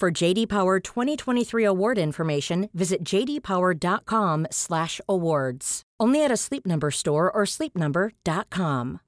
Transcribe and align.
For 0.00 0.10
JD 0.10 0.48
Power 0.48 0.80
2023 0.80 1.64
award 1.64 1.98
information, 1.98 2.68
visit 2.72 3.04
jdpower.com/awards. 3.04 5.82
Only 6.00 6.24
at 6.24 6.32
a 6.32 6.36
Sleep 6.36 6.66
Number 6.66 6.90
store 6.90 7.30
or 7.30 7.46
sleepnumber.com. 7.46 8.98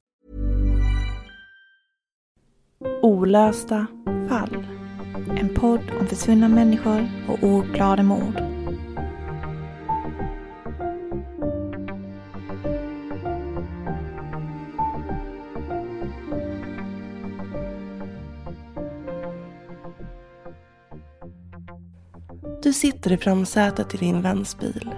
Olösta 3.02 3.86
fall. 4.28 4.64
En 5.36 5.54
podd 5.54 5.80
om 6.00 6.06
försvunna 6.06 6.48
människor 6.48 7.08
och 7.28 7.42
ouppklarade 7.42 8.02
mord. 8.02 8.45
Du 22.66 22.72
sitter 22.72 23.12
i 23.12 23.16
framsätet 23.16 23.94
i 23.94 23.96
din 23.96 24.22
väns 24.22 24.58
bil. 24.58 24.90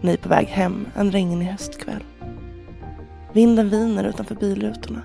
Ni 0.00 0.12
är 0.12 0.16
på 0.16 0.28
väg 0.28 0.46
hem 0.46 0.86
en 0.96 1.12
regnig 1.12 1.46
höstkväll. 1.46 2.04
Vinden 3.32 3.70
viner 3.70 4.04
utanför 4.04 4.34
bilrutorna. 4.34 5.02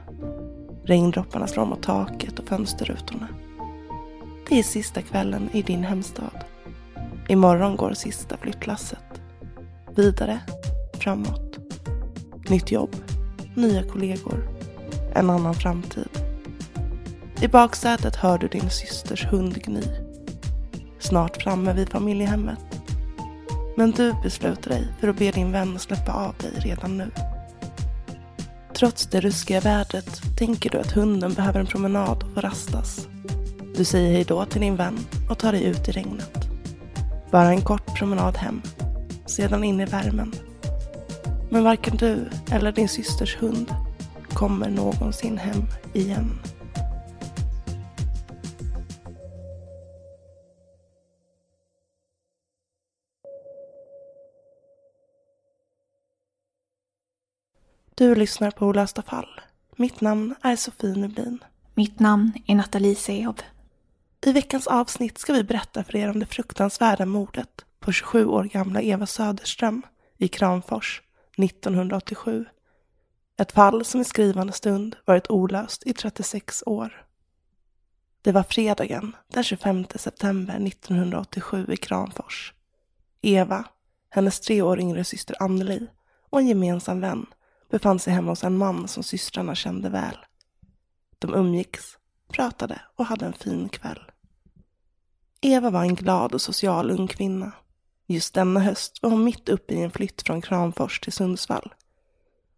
Regndropparna 0.83 1.47
slår 1.47 1.65
mot 1.65 1.83
taket 1.83 2.39
och 2.39 2.47
fönsterrutorna. 2.47 3.27
Det 4.49 4.59
är 4.59 4.63
sista 4.63 5.01
kvällen 5.01 5.49
i 5.53 5.61
din 5.61 5.83
hemstad. 5.83 6.43
Imorgon 7.27 7.75
går 7.75 7.93
sista 7.93 8.37
flyttlasset. 8.37 9.21
Vidare, 9.95 10.39
framåt. 10.93 11.57
Nytt 12.49 12.71
jobb, 12.71 12.95
nya 13.55 13.83
kollegor, 13.83 14.49
en 15.15 15.29
annan 15.29 15.53
framtid. 15.53 16.09
I 17.41 17.47
baksätet 17.47 18.15
hör 18.15 18.37
du 18.37 18.47
din 18.47 18.69
systers 18.69 19.25
hund 19.25 19.63
gny. 19.63 20.06
Snart 20.99 21.43
framme 21.43 21.73
vid 21.73 21.89
familjehemmet. 21.89 22.59
Men 23.77 23.91
du 23.91 24.13
beslutar 24.23 24.71
dig 24.71 24.87
för 24.99 25.07
att 25.07 25.17
be 25.17 25.31
din 25.31 25.51
vän 25.51 25.79
släppa 25.79 26.11
av 26.11 26.35
dig 26.37 26.51
redan 26.55 26.97
nu. 26.97 27.11
Trots 28.75 29.05
det 29.05 29.19
ruskiga 29.19 29.59
vädret 29.59 30.21
tänker 30.37 30.69
du 30.69 30.77
att 30.77 30.91
hunden 30.91 31.33
behöver 31.33 31.59
en 31.59 31.65
promenad 31.65 32.23
och 32.23 32.33
få 32.33 32.41
rastas. 32.41 33.07
Du 33.77 33.83
säger 33.83 34.11
hej 34.11 34.23
då 34.23 34.45
till 34.45 34.61
din 34.61 34.75
vän 34.75 34.97
och 35.29 35.39
tar 35.39 35.51
dig 35.51 35.63
ut 35.63 35.87
i 35.87 35.91
regnet. 35.91 36.37
Bara 37.31 37.49
en 37.49 37.61
kort 37.61 37.95
promenad 37.97 38.37
hem, 38.37 38.61
sedan 39.25 39.63
in 39.63 39.81
i 39.81 39.85
värmen. 39.85 40.33
Men 41.49 41.63
varken 41.63 41.97
du 41.97 42.29
eller 42.51 42.71
din 42.71 42.89
systers 42.89 43.37
hund 43.37 43.75
kommer 44.33 44.69
någonsin 44.69 45.37
hem 45.37 45.63
igen. 45.93 46.39
Du 57.97 58.15
lyssnar 58.15 58.51
på 58.51 58.65
Olösta 58.65 59.01
fall. 59.01 59.41
Mitt 59.75 60.01
namn 60.01 60.35
är 60.41 60.55
Sofie 60.55 60.95
Nublin. 60.95 61.43
Mitt 61.73 61.99
namn 61.99 62.33
är 62.47 62.55
Nathalie 62.55 62.95
Seov. 62.95 63.39
I 64.25 64.31
veckans 64.31 64.67
avsnitt 64.67 65.17
ska 65.17 65.33
vi 65.33 65.43
berätta 65.43 65.83
för 65.83 65.95
er 65.95 66.09
om 66.09 66.19
det 66.19 66.25
fruktansvärda 66.25 67.05
mordet 67.05 67.65
på 67.79 67.91
27 67.91 68.25
år 68.25 68.43
gamla 68.43 68.81
Eva 68.81 69.05
Söderström 69.05 69.81
i 70.17 70.27
Kramfors 70.27 71.01
1987. 71.37 72.45
Ett 73.37 73.51
fall 73.51 73.85
som 73.85 74.01
i 74.01 74.03
skrivande 74.03 74.53
stund 74.53 74.95
varit 75.05 75.31
olöst 75.31 75.83
i 75.85 75.93
36 75.93 76.63
år. 76.65 77.05
Det 78.21 78.31
var 78.31 78.43
fredagen 78.43 79.15
den 79.27 79.43
25 79.43 79.85
september 79.95 80.67
1987 80.67 81.65
i 81.69 81.77
Kramfors. 81.77 82.53
Eva, 83.21 83.65
hennes 84.09 84.39
tre 84.39 84.61
år 84.61 84.79
yngre 84.79 85.03
syster 85.03 85.35
Anneli 85.39 85.87
och 86.29 86.39
en 86.39 86.47
gemensam 86.47 87.01
vän 87.01 87.25
befann 87.69 87.99
sig 87.99 88.13
hemma 88.13 88.31
hos 88.31 88.43
en 88.43 88.57
man 88.57 88.87
som 88.87 89.03
systrarna 89.03 89.55
kände 89.55 89.89
väl. 89.89 90.17
De 91.19 91.33
umgicks, 91.33 91.97
pratade 92.27 92.81
och 92.95 93.05
hade 93.05 93.25
en 93.25 93.33
fin 93.33 93.69
kväll. 93.69 94.01
Eva 95.41 95.69
var 95.69 95.81
en 95.81 95.95
glad 95.95 96.33
och 96.33 96.41
social 96.41 96.91
ung 96.91 97.07
kvinna. 97.07 97.51
Just 98.07 98.33
denna 98.33 98.59
höst 98.59 98.99
var 99.01 99.09
hon 99.09 99.23
mitt 99.23 99.49
uppe 99.49 99.73
i 99.73 99.83
en 99.83 99.91
flytt 99.91 100.21
från 100.21 100.41
Kramfors 100.41 100.99
till 100.99 101.13
Sundsvall. 101.13 101.73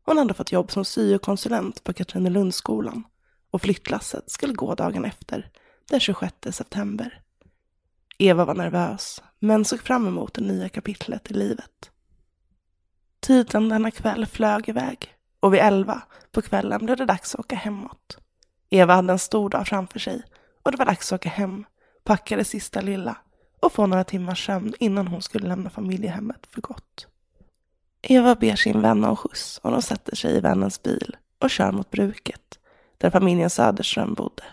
Hon 0.05 0.17
hade 0.17 0.33
fått 0.33 0.51
jobb 0.51 0.71
som 0.71 0.85
syokonsulent 0.85 1.83
på 1.83 1.93
Katrinelundsskolan 1.93 3.03
och 3.51 3.61
flyttlasset 3.61 4.31
skulle 4.31 4.53
gå 4.53 4.75
dagen 4.75 5.05
efter, 5.05 5.51
den 5.89 5.99
26 5.99 6.33
september. 6.51 7.21
Eva 8.17 8.45
var 8.45 8.55
nervös, 8.55 9.23
men 9.39 9.65
såg 9.65 9.81
fram 9.81 10.07
emot 10.07 10.33
det 10.33 10.41
nya 10.41 10.69
kapitlet 10.69 11.31
i 11.31 11.33
livet. 11.33 11.91
Tiden 13.19 13.69
denna 13.69 13.91
kväll 13.91 14.25
flög 14.25 14.69
iväg 14.69 15.13
och 15.39 15.53
vid 15.53 15.59
elva 15.59 16.01
på 16.31 16.41
kvällen 16.41 16.85
blev 16.85 16.97
det 16.97 17.05
dags 17.05 17.35
att 17.35 17.39
åka 17.39 17.55
hemåt. 17.55 18.17
Eva 18.69 18.93
hade 18.93 19.13
en 19.13 19.19
stor 19.19 19.49
dag 19.49 19.67
framför 19.67 19.99
sig 19.99 20.23
och 20.63 20.71
det 20.71 20.77
var 20.77 20.85
dags 20.85 21.13
att 21.13 21.19
åka 21.19 21.29
hem, 21.29 21.65
packa 22.03 22.37
det 22.37 22.43
sista 22.43 22.81
lilla 22.81 23.17
och 23.59 23.73
få 23.73 23.87
några 23.87 24.03
timmars 24.03 24.45
sömn 24.45 24.73
innan 24.79 25.07
hon 25.07 25.21
skulle 25.21 25.47
lämna 25.47 25.69
familjehemmet 25.69 26.47
för 26.53 26.61
gott. 26.61 27.07
Eva 28.01 28.35
ber 28.35 28.55
sin 28.55 28.81
vän 28.81 29.03
om 29.03 29.15
skjuts 29.15 29.57
och 29.57 29.71
de 29.71 29.81
sätter 29.81 30.15
sig 30.15 30.35
i 30.37 30.39
vännens 30.39 30.83
bil 30.83 31.15
och 31.39 31.49
kör 31.49 31.71
mot 31.71 31.91
bruket 31.91 32.59
där 32.97 33.09
familjen 33.09 33.49
Söderström 33.49 34.13
bodde. 34.13 34.43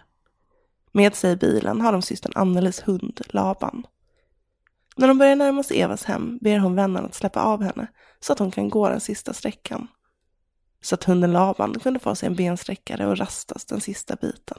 Med 0.92 1.14
sig 1.14 1.32
i 1.32 1.36
bilen 1.36 1.80
har 1.80 1.92
de 1.92 2.02
systern 2.02 2.32
Annelis 2.34 2.82
hund 2.88 3.20
Laban. 3.26 3.86
När 4.96 5.08
de 5.08 5.18
börjar 5.18 5.36
närma 5.36 5.62
sig 5.62 5.80
Evas 5.80 6.04
hem 6.04 6.38
ber 6.40 6.58
hon 6.58 6.74
vännen 6.74 7.04
att 7.04 7.14
släppa 7.14 7.42
av 7.42 7.62
henne 7.62 7.86
så 8.20 8.32
att 8.32 8.38
hon 8.38 8.50
kan 8.50 8.68
gå 8.68 8.88
den 8.88 9.00
sista 9.00 9.32
sträckan. 9.32 9.88
Så 10.82 10.94
att 10.94 11.04
hunden 11.04 11.32
Laban 11.32 11.78
kunde 11.78 11.98
få 11.98 12.14
sig 12.14 12.26
en 12.26 12.34
bensträckare 12.34 13.06
och 13.06 13.18
rastas 13.18 13.64
den 13.64 13.80
sista 13.80 14.16
biten. 14.16 14.58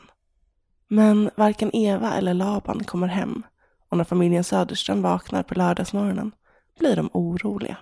Men 0.88 1.30
varken 1.36 1.76
Eva 1.76 2.14
eller 2.14 2.34
Laban 2.34 2.84
kommer 2.84 3.08
hem 3.08 3.44
och 3.90 3.98
när 3.98 4.04
familjen 4.04 4.44
Söderström 4.44 5.02
vaknar 5.02 5.44
på 5.44 5.56
lördagsmorgonen 5.56 6.32
blir 6.80 6.96
de 6.96 7.10
oroliga. 7.14 7.78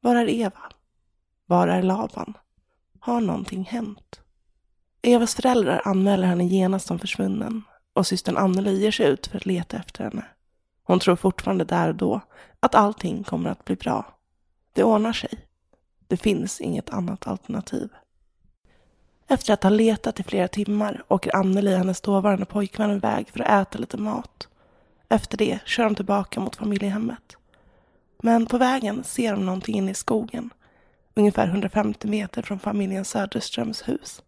Var 0.00 0.16
är 0.16 0.28
Eva? 0.30 0.72
Var 1.46 1.68
är 1.68 1.82
Laban? 1.82 2.34
Har 3.00 3.20
någonting 3.20 3.64
hänt? 3.64 4.20
Evas 5.02 5.34
föräldrar 5.34 5.82
anmäler 5.84 6.26
henne 6.26 6.44
genast 6.44 6.86
som 6.86 6.98
försvunnen 6.98 7.62
och 7.92 8.06
systern 8.06 8.36
Anneli 8.36 8.80
ger 8.80 8.90
sig 8.90 9.06
ut 9.06 9.26
för 9.26 9.36
att 9.36 9.46
leta 9.46 9.76
efter 9.76 10.04
henne. 10.04 10.24
Hon 10.90 11.00
tror 11.00 11.16
fortfarande 11.16 11.64
där 11.64 11.88
och 11.88 11.94
då 11.94 12.20
att 12.60 12.74
allting 12.74 13.24
kommer 13.24 13.50
att 13.50 13.64
bli 13.64 13.76
bra. 13.76 14.04
Det 14.72 14.84
ordnar 14.84 15.12
sig. 15.12 15.30
Det 16.08 16.16
finns 16.16 16.60
inget 16.60 16.90
annat 16.90 17.26
alternativ. 17.26 17.88
Efter 19.28 19.52
att 19.52 19.62
ha 19.62 19.70
letat 19.70 20.20
i 20.20 20.22
flera 20.22 20.48
timmar 20.48 21.02
åker 21.08 21.36
Anneli 21.36 21.74
och 21.74 21.78
hennes 21.78 22.00
dåvarande 22.00 22.46
pojkvän 22.46 22.90
iväg 22.90 23.28
för 23.28 23.40
att 23.40 23.68
äta 23.68 23.78
lite 23.78 23.96
mat. 23.96 24.48
Efter 25.08 25.38
det 25.38 25.58
kör 25.64 25.84
de 25.84 25.94
tillbaka 25.94 26.40
mot 26.40 26.56
familjehemmet. 26.56 27.36
Men 28.22 28.46
på 28.46 28.58
vägen 28.58 29.04
ser 29.04 29.32
de 29.32 29.46
någonting 29.46 29.76
inne 29.76 29.90
i 29.90 29.94
skogen, 29.94 30.50
ungefär 31.14 31.46
150 31.46 32.08
meter 32.08 32.42
från 32.42 32.58
familjen 32.58 33.04
Söderströms 33.04 33.88
hus. 33.88 34.22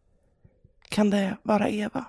Kan 0.88 1.10
det 1.10 1.36
vara 1.42 1.68
Eva? 1.68 2.04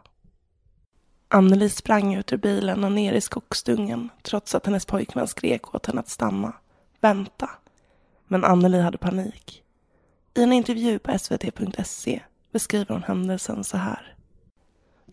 Anneli 1.34 1.70
sprang 1.70 2.16
ut 2.16 2.34
ur 2.34 2.38
bilen 2.38 2.84
och 2.84 2.92
ner 2.92 3.14
i 3.14 3.22
skogsdungen 3.22 4.10
trots 4.22 4.56
att 4.56 4.66
hennes 4.66 4.86
pojkvän 4.86 5.28
skrek 5.28 5.76
åt 5.76 5.86
henne 5.86 6.00
att 6.00 6.10
stanna. 6.10 6.54
Vänta. 7.00 7.50
Men 8.28 8.44
Anneli 8.44 8.80
hade 8.80 8.98
panik. 8.98 9.64
I 10.34 10.44
en 10.44 10.54
intervju 10.54 11.00
på 11.00 11.20
svt.se 11.20 12.22
beskriver 12.52 12.94
hon 12.94 13.04
händelsen 13.04 13.64
så 13.64 13.78
här. 13.78 14.16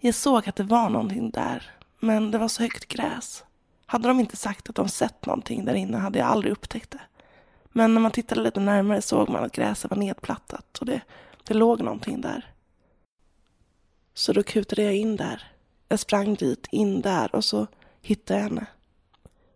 Jag 0.01 0.15
såg 0.15 0.49
att 0.49 0.57
det 0.57 0.63
var 0.63 0.91
någonting 0.91 1.31
där, 1.31 1.71
men 2.01 2.31
det 2.31 2.39
var 2.39 2.49
så 2.49 2.63
högt 2.63 2.89
gräs. 2.89 3.45
Hade 3.87 4.09
de 4.09 4.21
inte 4.21 4.37
sagt 4.37 4.69
att 4.69 4.77
de 4.77 4.89
sett 4.89 5.27
någonting 5.27 5.65
där 5.65 5.75
inne 5.75 5.97
hade 5.97 6.19
jag 6.19 6.29
aldrig 6.29 6.53
upptäckt 6.53 6.91
det. 6.91 7.01
Men 7.73 7.95
när 7.95 8.01
man 8.01 8.11
tittade 8.11 8.41
lite 8.41 8.61
närmare 8.61 9.03
såg 9.03 9.29
man 9.29 9.45
att 9.45 9.53
gräset 9.53 9.91
var 9.91 9.99
nedplattat 9.99 10.79
och 10.79 10.87
det, 10.87 11.01
det 11.45 11.55
låg 11.55 11.81
någonting 11.83 12.21
där. 12.21 12.55
Så 14.15 14.33
då 14.33 14.43
kutade 14.43 14.83
jag 14.83 14.97
in 14.97 15.17
där. 15.17 15.47
Jag 15.93 15.99
sprang 15.99 16.35
dit, 16.35 16.67
in 16.71 17.01
där 17.01 17.35
och 17.35 17.45
så 17.45 17.67
hittade 18.03 18.41
jag 18.41 18.49
henne. 18.49 18.67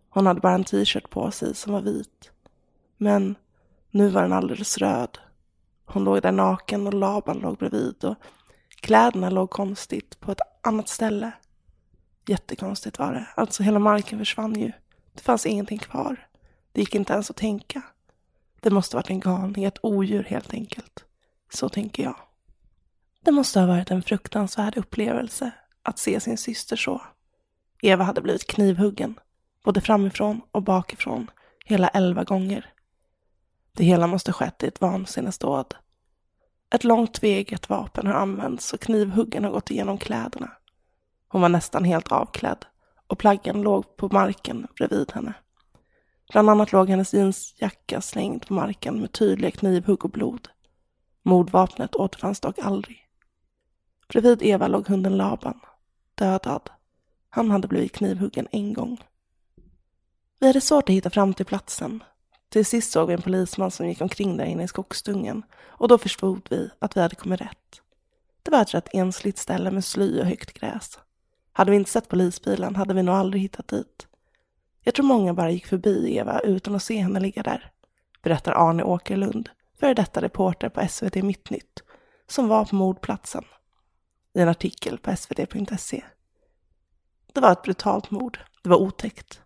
Hon 0.09 0.25
hade 0.25 0.39
bara 0.39 0.53
en 0.53 0.63
t-shirt 0.63 1.09
på 1.09 1.31
sig 1.31 1.55
som 1.55 1.73
var 1.73 1.81
vit. 1.81 2.31
Men 2.97 3.35
nu 3.91 4.09
var 4.09 4.21
den 4.21 4.33
alldeles 4.33 4.77
röd. 4.77 5.17
Hon 5.85 6.03
låg 6.03 6.21
där 6.21 6.31
naken 6.31 6.87
och 6.87 6.93
Laban 6.93 7.39
låg 7.39 7.57
bredvid 7.57 8.03
och 8.03 8.15
kläderna 8.69 9.29
låg 9.29 9.49
konstigt 9.49 10.19
på 10.19 10.31
ett 10.31 10.39
annat 10.61 10.89
ställe. 10.89 11.31
Jättekonstigt 12.27 12.99
var 12.99 13.13
det. 13.13 13.27
Alltså 13.35 13.63
hela 13.63 13.79
marken 13.79 14.19
försvann 14.19 14.59
ju. 14.59 14.71
Det 15.13 15.21
fanns 15.21 15.45
ingenting 15.45 15.79
kvar. 15.79 16.27
Det 16.71 16.79
gick 16.79 16.95
inte 16.95 17.13
ens 17.13 17.29
att 17.29 17.37
tänka. 17.37 17.81
Det 18.59 18.69
måste 18.69 18.95
varit 18.95 19.09
en 19.09 19.19
galning, 19.19 19.63
ett 19.63 19.79
odjur 19.85 20.23
helt 20.23 20.53
enkelt. 20.53 21.05
Så 21.53 21.69
tänker 21.69 22.03
jag. 22.03 22.15
Det 23.23 23.31
måste 23.31 23.59
ha 23.59 23.67
varit 23.67 23.91
en 23.91 24.03
fruktansvärd 24.03 24.77
upplevelse 24.77 25.51
att 25.85 25.99
se 25.99 26.19
sin 26.19 26.37
syster 26.37 26.75
så. 26.75 27.01
Eva 27.81 28.03
hade 28.03 28.21
blivit 28.21 28.47
knivhuggen, 28.47 29.19
både 29.63 29.81
framifrån 29.81 30.41
och 30.51 30.63
bakifrån, 30.63 31.31
hela 31.65 31.87
elva 31.87 32.23
gånger. 32.23 32.73
Det 33.73 33.83
hela 33.83 34.07
måste 34.07 34.33
skett 34.33 34.63
i 34.63 34.67
ett 34.67 34.81
vansinnesdåd. 34.81 35.75
Ett 36.75 36.83
långt 36.83 37.13
tveeggat 37.13 37.69
vapen 37.69 38.07
har 38.07 38.13
använts 38.13 38.73
och 38.73 38.79
knivhuggen 38.79 39.43
har 39.43 39.51
gått 39.51 39.71
igenom 39.71 39.97
kläderna. 39.97 40.51
Hon 41.27 41.41
var 41.41 41.49
nästan 41.49 41.83
helt 41.83 42.11
avklädd 42.11 42.65
och 43.07 43.17
plaggen 43.17 43.61
låg 43.61 43.97
på 43.97 44.09
marken 44.11 44.67
bredvid 44.75 45.11
henne. 45.11 45.33
Bland 46.31 46.49
annat 46.49 46.71
låg 46.71 46.89
hennes 46.89 47.13
jeansjacka 47.13 48.01
slängd 48.01 48.47
på 48.47 48.53
marken 48.53 48.99
med 48.99 49.11
tydliga 49.11 49.51
knivhugg 49.51 50.05
och 50.05 50.11
blod. 50.11 50.49
Mordvapnet 51.23 51.95
återfanns 51.95 52.39
dock 52.39 52.59
aldrig. 52.59 53.01
Bredvid 54.07 54.41
Eva 54.41 54.67
låg 54.67 54.87
hunden 54.87 55.17
Laban, 55.17 55.59
dödad. 56.15 56.69
Han 57.29 57.51
hade 57.51 57.67
blivit 57.67 57.91
knivhuggen 57.91 58.47
en 58.51 58.73
gång. 58.73 59.03
Vi 60.39 60.47
hade 60.47 60.61
svårt 60.61 60.89
att 60.89 60.95
hitta 60.95 61.09
fram 61.09 61.33
till 61.33 61.45
platsen. 61.45 62.03
Till 62.49 62.65
sist 62.65 62.91
såg 62.91 63.07
vi 63.07 63.13
en 63.13 63.21
polisman 63.21 63.71
som 63.71 63.87
gick 63.87 64.01
omkring 64.01 64.37
där 64.37 64.45
inne 64.45 64.63
i 64.63 64.67
skogsdungen 64.67 65.43
och 65.65 65.87
då 65.87 65.97
förstod 65.97 66.47
vi 66.49 66.69
att 66.79 66.97
vi 66.97 67.01
hade 67.01 67.15
kommit 67.15 67.41
rätt. 67.41 67.81
Det 68.43 68.51
var 68.51 68.61
ett 68.61 68.73
rätt 68.73 68.89
ensligt 68.93 69.37
ställe 69.37 69.71
med 69.71 69.85
sly 69.85 70.19
och 70.19 70.25
högt 70.25 70.53
gräs. 70.53 70.99
Hade 71.53 71.71
vi 71.71 71.77
inte 71.77 71.91
sett 71.91 72.09
polisbilen 72.09 72.75
hade 72.75 72.93
vi 72.93 73.03
nog 73.03 73.15
aldrig 73.15 73.41
hittat 73.41 73.67
dit. 73.67 74.07
Jag 74.81 74.93
tror 74.93 75.05
många 75.05 75.33
bara 75.33 75.51
gick 75.51 75.67
förbi 75.67 76.17
Eva 76.17 76.39
utan 76.39 76.75
att 76.75 76.83
se 76.83 76.97
henne 76.97 77.19
ligga 77.19 77.43
där, 77.43 77.71
berättar 78.21 78.69
Arne 78.69 78.83
Åkerlund, 78.83 79.49
före 79.79 79.93
detta 79.93 80.21
reporter 80.21 80.69
på 80.69 80.87
SVT 80.87 81.15
Mittnytt, 81.15 81.83
som 82.27 82.47
var 82.47 82.65
på 82.65 82.75
mordplatsen. 82.75 83.43
I 84.35 84.41
en 84.41 84.49
artikel 84.49 84.97
på 84.97 85.15
svt.se. 85.15 86.03
Det 87.33 87.41
var 87.41 87.51
ett 87.51 87.61
brutalt 87.61 88.11
mord. 88.11 88.39
Det 88.63 88.69
var 88.69 88.77
otäckt. 88.77 89.41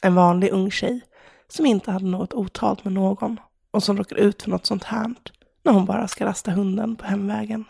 En 0.00 0.14
vanlig 0.14 0.52
ung 0.52 0.70
tjej 0.70 1.00
som 1.48 1.66
inte 1.66 1.90
hade 1.90 2.04
något 2.04 2.34
otalt 2.34 2.84
med 2.84 2.92
någon 2.92 3.40
och 3.70 3.82
som 3.82 3.96
råkar 3.96 4.16
ut 4.16 4.42
för 4.42 4.50
något 4.50 4.66
sånt 4.66 4.84
här 4.84 5.14
när 5.62 5.72
hon 5.72 5.84
bara 5.84 6.08
ska 6.08 6.26
rasta 6.26 6.50
hunden 6.50 6.96
på 6.96 7.06
hemvägen. 7.06 7.64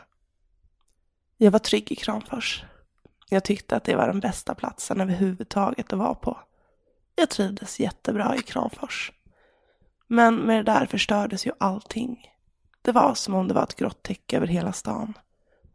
Jag 1.36 1.50
var 1.50 1.58
trygg 1.58 1.92
i 1.92 1.96
Kramfors. 1.96 2.64
Jag 3.28 3.44
tyckte 3.44 3.76
att 3.76 3.84
det 3.84 3.96
var 3.96 4.06
den 4.06 4.20
bästa 4.20 4.54
platsen 4.54 5.00
överhuvudtaget 5.00 5.92
att 5.92 5.98
vara 5.98 6.14
på. 6.14 6.38
Jag 7.16 7.30
trivdes 7.30 7.80
jättebra 7.80 8.36
i 8.36 8.42
Kramfors. 8.42 9.12
Men 10.06 10.36
med 10.36 10.56
det 10.56 10.72
där 10.72 10.86
förstördes 10.86 11.46
ju 11.46 11.52
allting. 11.60 12.30
Det 12.82 12.92
var 12.92 13.14
som 13.14 13.34
om 13.34 13.48
det 13.48 13.54
var 13.54 13.62
ett 13.62 13.76
grått 13.76 14.02
täcke 14.02 14.36
över 14.36 14.46
hela 14.46 14.72
stan. 14.72 15.14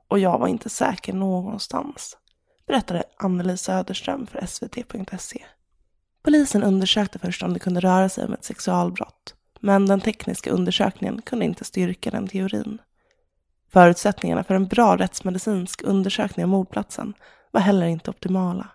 Och 0.09 0.19
jag 0.19 0.39
var 0.39 0.47
inte 0.47 0.69
säker 0.69 1.13
någonstans, 1.13 2.17
berättade 2.67 3.03
Anneli 3.17 3.57
Söderström 3.57 4.27
för 4.27 4.45
svt.se. 4.45 5.45
Polisen 6.23 6.63
undersökte 6.63 7.19
först 7.19 7.43
om 7.43 7.53
det 7.53 7.59
kunde 7.59 7.79
röra 7.79 8.09
sig 8.09 8.25
om 8.25 8.33
ett 8.33 8.43
sexualbrott, 8.43 9.35
men 9.59 9.85
den 9.85 10.01
tekniska 10.01 10.51
undersökningen 10.51 11.21
kunde 11.21 11.45
inte 11.45 11.65
styrka 11.65 12.11
den 12.11 12.27
teorin. 12.27 12.81
Förutsättningarna 13.71 14.43
för 14.43 14.55
en 14.55 14.67
bra 14.67 14.97
rättsmedicinsk 14.97 15.83
undersökning 15.83 16.43
av 16.43 16.49
mordplatsen 16.49 17.13
var 17.51 17.61
heller 17.61 17.87
inte 17.87 18.09
optimala. 18.09 18.67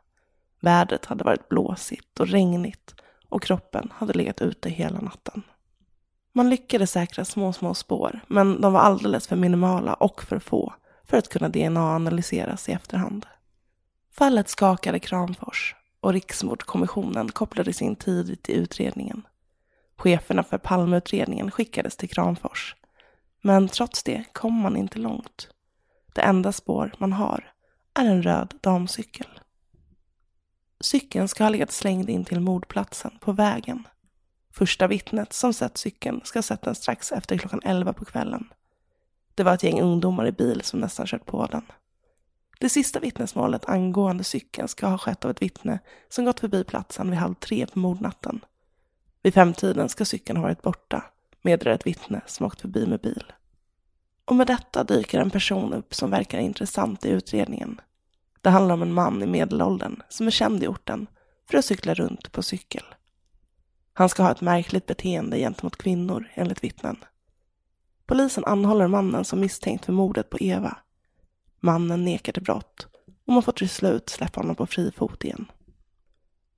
Vädret 0.60 1.04
hade 1.04 1.24
varit 1.24 1.48
blåsigt 1.48 2.20
och 2.20 2.28
regnigt 2.28 2.94
och 3.28 3.42
kroppen 3.42 3.92
hade 3.94 4.12
legat 4.12 4.40
ute 4.40 4.70
hela 4.70 5.00
natten. 5.00 5.42
Man 6.32 6.50
lyckades 6.50 6.90
säkra 6.90 7.24
små, 7.24 7.52
små 7.52 7.74
spår, 7.74 8.20
men 8.26 8.60
de 8.60 8.72
var 8.72 8.80
alldeles 8.80 9.28
för 9.28 9.36
minimala 9.36 9.94
och 9.94 10.22
för 10.22 10.38
få 10.38 10.74
för 11.06 11.16
att 11.16 11.28
kunna 11.28 11.48
DNA-analyseras 11.48 12.68
i 12.68 12.72
efterhand. 12.72 13.26
Fallet 14.12 14.48
skakade 14.48 14.98
Kramfors 14.98 15.74
och 16.00 16.12
Riksmordkommissionen 16.12 17.28
kopplades 17.28 17.82
in 17.82 17.96
tidigt 17.96 18.48
i 18.48 18.52
utredningen. 18.52 19.22
Cheferna 19.96 20.42
för 20.42 20.58
Palmeutredningen 20.58 21.50
skickades 21.50 21.96
till 21.96 22.08
Kramfors. 22.08 22.76
Men 23.42 23.68
trots 23.68 24.02
det 24.02 24.24
kom 24.32 24.54
man 24.54 24.76
inte 24.76 24.98
långt. 24.98 25.48
Det 26.14 26.20
enda 26.20 26.52
spår 26.52 26.92
man 26.98 27.12
har 27.12 27.52
är 27.94 28.04
en 28.04 28.22
röd 28.22 28.54
damcykel. 28.60 29.26
Cykeln 30.80 31.28
ska 31.28 31.44
ha 31.44 31.48
legat 31.48 31.72
slängd 31.72 32.10
in 32.10 32.24
till 32.24 32.40
mordplatsen 32.40 33.18
på 33.20 33.32
vägen. 33.32 33.88
Första 34.52 34.86
vittnet 34.86 35.32
som 35.32 35.54
sett 35.54 35.78
cykeln 35.78 36.20
ska 36.24 36.38
ha 36.38 36.42
sett 36.42 36.62
den 36.62 36.74
strax 36.74 37.12
efter 37.12 37.38
klockan 37.38 37.60
11 37.64 37.92
på 37.92 38.04
kvällen. 38.04 38.48
Det 39.34 39.42
var 39.42 39.54
ett 39.54 39.62
gäng 39.62 39.80
ungdomar 39.80 40.26
i 40.26 40.32
bil 40.32 40.60
som 40.62 40.80
nästan 40.80 41.06
kört 41.06 41.26
på 41.26 41.46
den. 41.46 41.62
Det 42.60 42.68
sista 42.68 43.00
vittnesmålet 43.00 43.64
angående 43.68 44.24
cykeln 44.24 44.68
ska 44.68 44.86
ha 44.86 44.98
skett 44.98 45.24
av 45.24 45.30
ett 45.30 45.42
vittne 45.42 45.78
som 46.08 46.24
gått 46.24 46.40
förbi 46.40 46.64
platsen 46.64 47.10
vid 47.10 47.18
halv 47.18 47.34
tre 47.34 47.66
på 47.66 47.78
mordnatten. 47.78 48.40
Vid 49.22 49.34
femtiden 49.34 49.88
ska 49.88 50.04
cykeln 50.04 50.36
ha 50.36 50.42
varit 50.42 50.62
borta, 50.62 51.04
meddelar 51.42 51.72
ett 51.74 51.86
vittne 51.86 52.20
som 52.26 52.46
åkt 52.46 52.60
förbi 52.60 52.86
med 52.86 53.00
bil. 53.00 53.32
Och 54.24 54.36
med 54.36 54.46
detta 54.46 54.84
dyker 54.84 55.20
en 55.20 55.30
person 55.30 55.72
upp 55.72 55.94
som 55.94 56.10
verkar 56.10 56.38
intressant 56.38 57.04
i 57.04 57.08
utredningen. 57.08 57.80
Det 58.40 58.50
handlar 58.50 58.74
om 58.74 58.82
en 58.82 58.92
man 58.92 59.22
i 59.22 59.26
medelåldern 59.26 60.02
som 60.08 60.26
är 60.26 60.30
känd 60.30 60.62
i 60.62 60.66
orten 60.66 61.06
för 61.50 61.58
att 61.58 61.64
cykla 61.64 61.94
runt 61.94 62.32
på 62.32 62.42
cykel. 62.42 62.84
Han 63.92 64.08
ska 64.08 64.22
ha 64.22 64.30
ett 64.30 64.40
märkligt 64.40 64.86
beteende 64.86 65.38
gentemot 65.38 65.76
kvinnor, 65.76 66.28
enligt 66.34 66.64
vittnen. 66.64 66.96
Polisen 68.06 68.44
anhåller 68.44 68.86
mannen 68.86 69.24
som 69.24 69.40
misstänkt 69.40 69.84
för 69.84 69.92
mordet 69.92 70.30
på 70.30 70.38
Eva. 70.40 70.76
Mannen 71.60 72.04
nekar 72.04 72.32
till 72.32 72.42
brott 72.42 72.86
och 73.26 73.32
man 73.32 73.42
får 73.42 73.52
till 73.52 73.68
slut 73.68 74.08
släppa 74.08 74.40
honom 74.40 74.56
på 74.56 74.66
fri 74.66 74.92
fot 74.96 75.24
igen. 75.24 75.46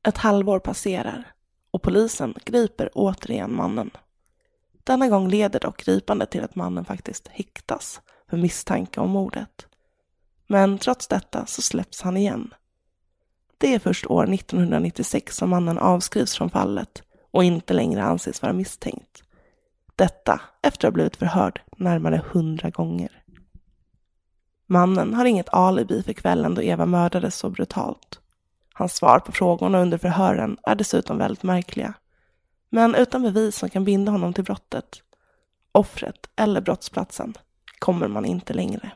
Ett 0.03 0.17
halvår 0.19 0.59
passerar 0.59 1.33
och 1.71 1.83
polisen 1.83 2.35
griper 2.45 2.91
återigen 2.95 3.57
mannen. 3.57 3.91
Denna 4.85 5.09
gång 5.09 5.29
leder 5.29 5.61
dock 5.61 5.85
gripandet 5.85 6.31
till 6.31 6.45
att 6.45 6.55
mannen 6.55 6.85
faktiskt 6.85 7.29
häktas 7.29 8.00
för 8.31 8.37
misstanke 8.37 9.00
om 9.00 9.11
mordet. 9.11 9.67
Men 10.47 10.79
trots 10.79 11.09
detta 11.09 11.47
så 11.47 11.62
släpps 11.62 12.03
han 12.03 12.17
igen. 12.17 12.55
Det 13.59 13.75
är 13.75 13.79
först 13.79 14.07
år 14.07 14.35
1996 14.35 15.37
som 15.37 15.50
mannen 15.50 15.79
avskrivs 15.79 16.35
från 16.37 16.50
fallet 16.50 17.03
och 17.31 17.45
inte 17.45 17.75
längre 17.75 18.03
anses 18.03 18.43
vara 18.43 18.53
misstänkt. 18.53 19.23
Detta 19.97 20.41
efter 20.62 20.88
att 20.88 20.93
ha 20.93 20.95
blivit 20.95 21.17
förhörd 21.17 21.61
närmare 21.76 22.23
hundra 22.31 22.71
gånger. 22.71 23.23
Mannen 24.67 25.15
har 25.15 25.25
inget 25.25 25.55
alibi 25.55 26.03
för 26.03 26.12
kvällen 26.12 26.55
då 26.55 26.62
Eva 26.62 26.87
mördades 26.87 27.37
så 27.37 27.50
brutalt. 27.50 28.21
Hans 28.73 28.97
svar 28.97 29.19
på 29.19 29.33
frågorna 29.33 29.81
under 29.81 29.99
förhören 29.99 30.59
är 30.62 30.75
dessutom 30.75 31.19
väldigt 31.19 31.43
märkliga. 31.43 31.95
Men 32.71 32.95
utan 32.95 33.23
bevis 33.23 33.57
som 33.57 33.71
kan 33.71 33.85
binda 33.85 34.12
honom 34.12 34.33
till 34.33 34.45
brottet, 34.45 35.03
offret 35.73 36.29
eller 36.37 36.61
brottsplatsen 36.61 37.35
kommer 37.79 38.09
man 38.09 38.25
inte 38.25 38.55
längre. 38.55 38.91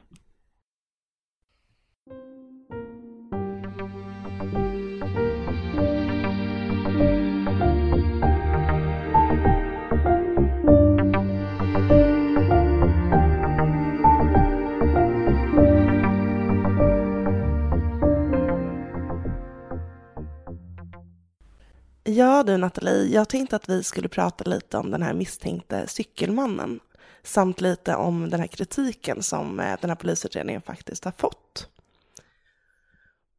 Ja 22.17 22.43
du 22.43 22.57
Nathalie, 22.57 23.05
jag 23.05 23.29
tänkte 23.29 23.57
att 23.57 23.69
vi 23.69 23.83
skulle 23.83 24.09
prata 24.09 24.45
lite 24.45 24.79
om 24.79 24.90
den 24.90 25.02
här 25.02 25.14
misstänkte 25.14 25.87
cykelmannen 25.87 26.81
samt 27.23 27.61
lite 27.61 27.95
om 27.95 28.31
den 28.31 28.40
här 28.40 28.47
kritiken 28.47 29.23
som 29.23 29.61
eh, 29.61 29.79
den 29.81 29.90
här 29.90 29.97
polisutredningen 29.97 30.62
faktiskt 30.62 31.05
har 31.05 31.12
fått. 31.12 31.69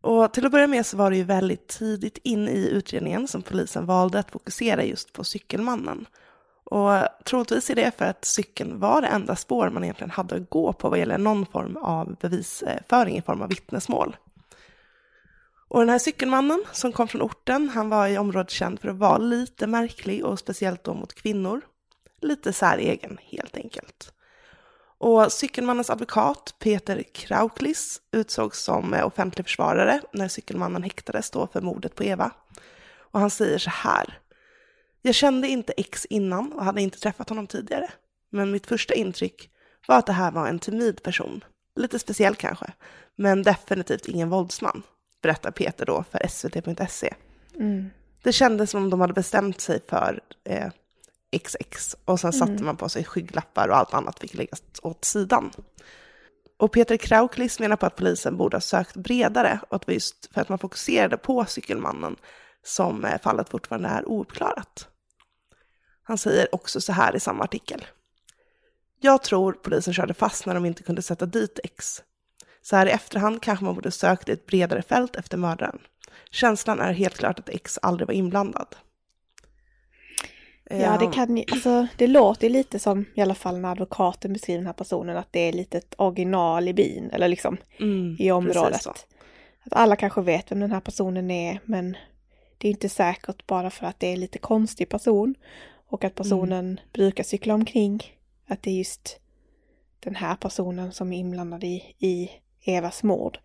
Och 0.01 0.33
till 0.33 0.45
att 0.45 0.51
börja 0.51 0.67
med 0.67 0.85
så 0.85 0.97
var 0.97 1.11
det 1.11 1.17
ju 1.17 1.23
väldigt 1.23 1.67
tidigt 1.67 2.17
in 2.23 2.47
i 2.47 2.69
utredningen 2.69 3.27
som 3.27 3.41
polisen 3.41 3.85
valde 3.85 4.19
att 4.19 4.31
fokusera 4.31 4.83
just 4.83 5.13
på 5.13 5.23
cykelmannen. 5.23 6.05
Och 6.63 6.91
troligtvis 7.25 7.69
är 7.69 7.75
det 7.75 7.97
för 7.97 8.05
att 8.05 8.25
cykeln 8.25 8.79
var 8.79 9.01
det 9.01 9.07
enda 9.07 9.35
spår 9.35 9.69
man 9.69 9.83
egentligen 9.83 10.11
hade 10.11 10.35
att 10.35 10.49
gå 10.49 10.73
på 10.73 10.89
vad 10.89 10.99
gäller 10.99 11.17
någon 11.17 11.45
form 11.45 11.77
av 11.77 12.15
bevisföring 12.21 13.17
i 13.17 13.21
form 13.21 13.41
av 13.41 13.49
vittnesmål. 13.49 14.15
Och 15.71 15.79
den 15.79 15.89
här 15.89 15.99
cykelmannen 15.99 16.63
som 16.71 16.91
kom 16.91 17.07
från 17.07 17.21
orten, 17.21 17.69
han 17.69 17.89
var 17.89 18.07
i 18.07 18.17
området 18.17 18.49
känd 18.49 18.79
för 18.79 18.87
att 18.87 18.97
vara 18.97 19.17
lite 19.17 19.67
märklig 19.67 20.25
och 20.25 20.39
speciellt 20.39 20.83
då 20.83 20.93
mot 20.93 21.13
kvinnor. 21.13 21.61
Lite 22.21 22.53
säregen 22.53 23.17
helt 23.21 23.57
enkelt. 23.57 24.13
Och 24.97 25.31
cykelmannens 25.31 25.89
advokat 25.89 26.55
Peter 26.59 27.03
Krauklis 27.13 28.01
utsågs 28.11 28.59
som 28.59 28.93
eh, 28.93 29.05
offentlig 29.05 29.45
försvarare 29.45 30.01
när 30.13 30.27
cykelmannen 30.27 30.83
häktades 30.83 31.31
då 31.31 31.47
för 31.47 31.61
mordet 31.61 31.95
på 31.95 32.03
Eva. 32.03 32.31
Och 32.97 33.19
han 33.19 33.29
säger 33.29 33.57
så 33.57 33.69
här. 33.69 34.19
Jag 35.01 35.15
kände 35.15 35.47
inte 35.47 35.73
X 35.77 36.05
innan 36.09 36.53
och 36.53 36.65
hade 36.65 36.81
inte 36.81 36.99
träffat 36.99 37.29
honom 37.29 37.47
tidigare. 37.47 37.89
Men 38.29 38.51
mitt 38.51 38.67
första 38.67 38.93
intryck 38.93 39.49
var 39.87 39.97
att 39.97 40.05
det 40.05 40.13
här 40.13 40.31
var 40.31 40.47
en 40.47 40.59
timid 40.59 41.03
person. 41.03 41.43
Lite 41.75 41.99
speciell 41.99 42.35
kanske, 42.35 42.73
men 43.15 43.43
definitivt 43.43 44.07
ingen 44.07 44.29
våldsman 44.29 44.83
berättar 45.21 45.51
Peter 45.51 45.85
då 45.85 46.03
för 46.11 46.27
svt.se. 46.27 47.13
Mm. 47.55 47.89
Det 48.23 48.31
kändes 48.31 48.71
som 48.71 48.83
om 48.83 48.89
de 48.89 49.01
hade 49.01 49.13
bestämt 49.13 49.61
sig 49.61 49.79
för 49.87 50.19
eh, 50.43 50.69
XX 51.43 51.95
och 52.05 52.19
sen 52.19 52.33
satte 52.33 52.51
mm. 52.51 52.65
man 52.65 52.77
på 52.77 52.89
sig 52.89 53.03
skygglappar 53.03 53.67
och 53.67 53.77
allt 53.77 53.93
annat 53.93 54.19
fick 54.19 54.33
läggas 54.33 54.61
åt 54.81 55.05
sidan. 55.05 55.51
Och 56.57 56.71
Peter 56.71 56.97
Krauklis 56.97 57.59
menar 57.59 57.75
på 57.75 57.85
att 57.85 57.95
polisen 57.95 58.37
borde 58.37 58.55
ha 58.55 58.61
sökt 58.61 58.95
bredare 58.95 59.59
och 59.69 59.75
att 59.75 59.81
det 59.81 59.87
var 59.87 59.93
just 59.93 60.33
för 60.33 60.41
att 60.41 60.49
man 60.49 60.59
fokuserade 60.59 61.17
på 61.17 61.45
cykelmannen 61.45 62.15
som 62.63 63.05
eh, 63.05 63.21
fallet 63.21 63.49
fortfarande 63.49 63.89
är 63.89 64.09
ouppklarat. 64.09 64.87
Han 66.03 66.17
säger 66.17 66.55
också 66.55 66.81
så 66.81 66.93
här 66.93 67.15
i 67.15 67.19
samma 67.19 67.43
artikel. 67.43 67.85
Jag 68.99 69.23
tror 69.23 69.53
polisen 69.53 69.93
körde 69.93 70.13
fast 70.13 70.45
när 70.45 70.53
de 70.53 70.65
inte 70.65 70.83
kunde 70.83 71.01
sätta 71.01 71.25
dit 71.25 71.59
X. 71.63 72.03
Så 72.61 72.75
här 72.75 72.85
i 72.85 72.89
efterhand 72.89 73.41
kanske 73.41 73.65
man 73.65 73.75
borde 73.75 73.91
sökt 73.91 74.29
ett 74.29 74.45
bredare 74.45 74.81
fält 74.81 75.15
efter 75.15 75.37
mördaren. 75.37 75.79
Känslan 76.31 76.79
är 76.79 76.93
helt 76.93 77.17
klart 77.17 77.39
att 77.39 77.49
X 77.49 77.79
aldrig 77.81 78.07
var 78.07 78.13
inblandad. 78.13 78.75
Ja, 80.69 80.97
det 80.97 81.07
kan 81.07 81.37
ju, 81.37 81.43
alltså 81.51 81.87
det 81.97 82.07
låter 82.07 82.49
lite 82.49 82.79
som, 82.79 83.05
i 83.15 83.21
alla 83.21 83.35
fall 83.35 83.59
när 83.59 83.71
advokaten 83.71 84.33
beskriver 84.33 84.57
den 84.57 84.65
här 84.65 84.73
personen, 84.73 85.17
att 85.17 85.27
det 85.31 85.39
är 85.39 85.53
lite 85.53 85.77
ett 85.77 85.95
original 85.97 86.67
i 86.67 86.73
byn, 86.73 87.09
eller 87.09 87.27
liksom 87.27 87.57
mm, 87.79 88.15
i 88.19 88.31
området. 88.31 88.87
Att 88.87 89.07
alla 89.71 89.95
kanske 89.95 90.21
vet 90.21 90.51
vem 90.51 90.59
den 90.59 90.71
här 90.71 90.79
personen 90.79 91.31
är, 91.31 91.59
men 91.65 91.97
det 92.57 92.67
är 92.67 92.71
inte 92.71 92.89
säkert 92.89 93.47
bara 93.47 93.69
för 93.69 93.85
att 93.85 93.99
det 93.99 94.07
är 94.07 94.17
lite 94.17 94.39
konstig 94.39 94.89
person 94.89 95.35
och 95.87 96.03
att 96.03 96.15
personen 96.15 96.65
mm. 96.65 96.79
brukar 96.93 97.23
cykla 97.23 97.53
omkring, 97.53 98.03
att 98.47 98.63
det 98.63 98.69
är 98.69 98.75
just 98.75 99.19
den 99.99 100.15
här 100.15 100.35
personen 100.35 100.91
som 100.91 101.13
är 101.13 101.17
inblandad 101.17 101.63
i, 101.63 101.95
i 101.99 102.29
Evas 102.65 103.03
mord. 103.03 103.39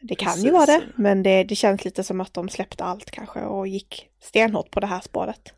Det 0.00 0.14
kan 0.14 0.28
Precis. 0.28 0.44
ju 0.44 0.50
vara 0.50 0.66
det, 0.66 0.82
men 0.96 1.22
det, 1.22 1.44
det 1.44 1.54
känns 1.54 1.84
lite 1.84 2.04
som 2.04 2.20
att 2.20 2.34
de 2.34 2.48
släppte 2.48 2.84
allt 2.84 3.10
kanske 3.10 3.40
och 3.40 3.68
gick 3.68 4.08
stenhårt 4.20 4.70
på 4.70 4.80
det 4.80 4.86
här 4.86 5.00
spåret. 5.00 5.52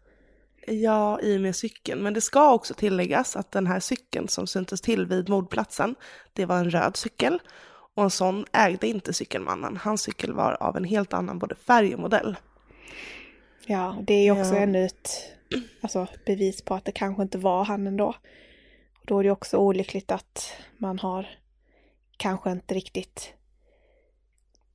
Ja, 0.67 1.21
i 1.21 1.37
och 1.37 1.41
med 1.41 1.57
cykeln. 1.57 2.03
Men 2.03 2.15
det 2.15 2.21
ska 2.21 2.53
också 2.53 2.75
tilläggas 2.75 3.37
att 3.37 3.51
den 3.51 3.67
här 3.67 3.81
cykeln 3.81 4.29
som 4.29 4.47
syntes 4.47 4.81
till 4.81 5.07
vid 5.07 5.29
mordplatsen, 5.29 5.95
det 6.33 6.47
var 6.47 6.59
en 6.59 6.71
röd 6.71 6.97
cykel. 6.97 7.43
Och 7.95 8.03
en 8.03 8.11
sån 8.11 8.45
ägde 8.53 8.87
inte 8.87 9.13
cykelmannen. 9.13 9.77
Hans 9.77 10.03
cykel 10.03 10.33
var 10.33 10.63
av 10.63 10.77
en 10.77 10.85
helt 10.85 11.13
annan 11.13 11.39
både 11.39 11.55
färg 11.55 11.95
och 11.95 12.01
modell. 12.01 12.37
Ja, 13.67 13.97
det 14.03 14.15
är 14.15 14.23
ju 14.23 14.31
också 14.31 14.55
ja. 14.55 14.61
ännu 14.61 14.85
ett 14.85 15.11
alltså, 15.81 16.07
bevis 16.27 16.63
på 16.63 16.75
att 16.75 16.85
det 16.85 16.93
kanske 16.93 17.23
inte 17.23 17.39
var 17.39 17.65
han 17.65 17.87
ändå. 17.87 18.09
Och 19.01 19.07
då 19.07 19.19
är 19.19 19.25
det 19.25 19.31
också 19.31 19.57
olyckligt 19.57 20.13
att 20.13 20.57
man 20.79 20.99
har 20.99 21.29
kanske 22.23 22.51
inte 22.51 22.75
riktigt 22.75 23.33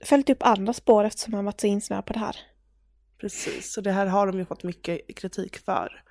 följt 0.04 0.30
upp 0.30 0.44
andra 0.44 0.74
spår 0.74 1.04
eftersom 1.04 1.32
man 1.32 1.46
varit 1.46 1.62
så 1.62 1.68
insnöad 1.68 2.06
på 2.06 2.14
det 2.14 2.20
här. 2.20 2.36
Precis, 3.22 3.78
och 3.78 3.84
det 3.84 3.92
här 3.92 4.06
har 4.06 4.28
de 4.28 4.40
ju 4.40 4.46
fått 4.46 4.64
mycket 4.64 5.16
kritik 5.16 5.58
för. 5.58 6.04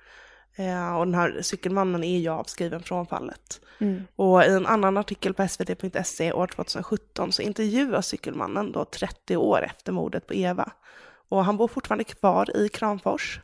Eh, 0.55 0.97
och 0.97 1.05
den 1.05 1.15
här 1.15 1.41
cykelmannen 1.41 2.03
är 2.03 2.17
ju 2.17 2.29
avskriven 2.29 2.83
från 2.83 3.07
fallet. 3.07 3.61
Mm. 3.79 4.03
Och 4.15 4.43
i 4.43 4.47
en 4.47 4.65
annan 4.65 4.97
artikel 4.97 5.33
på 5.33 5.47
svt.se 5.47 6.31
år 6.31 6.47
2017 6.47 7.31
så 7.31 7.41
intervjuas 7.41 8.07
cykelmannen 8.07 8.71
då 8.71 8.85
30 8.85 9.37
år 9.37 9.65
efter 9.65 9.91
mordet 9.91 10.27
på 10.27 10.33
Eva. 10.33 10.71
Och 11.29 11.45
han 11.45 11.57
bor 11.57 11.67
fortfarande 11.67 12.03
kvar 12.03 12.57
i 12.57 12.69
Kramfors. 12.69 13.39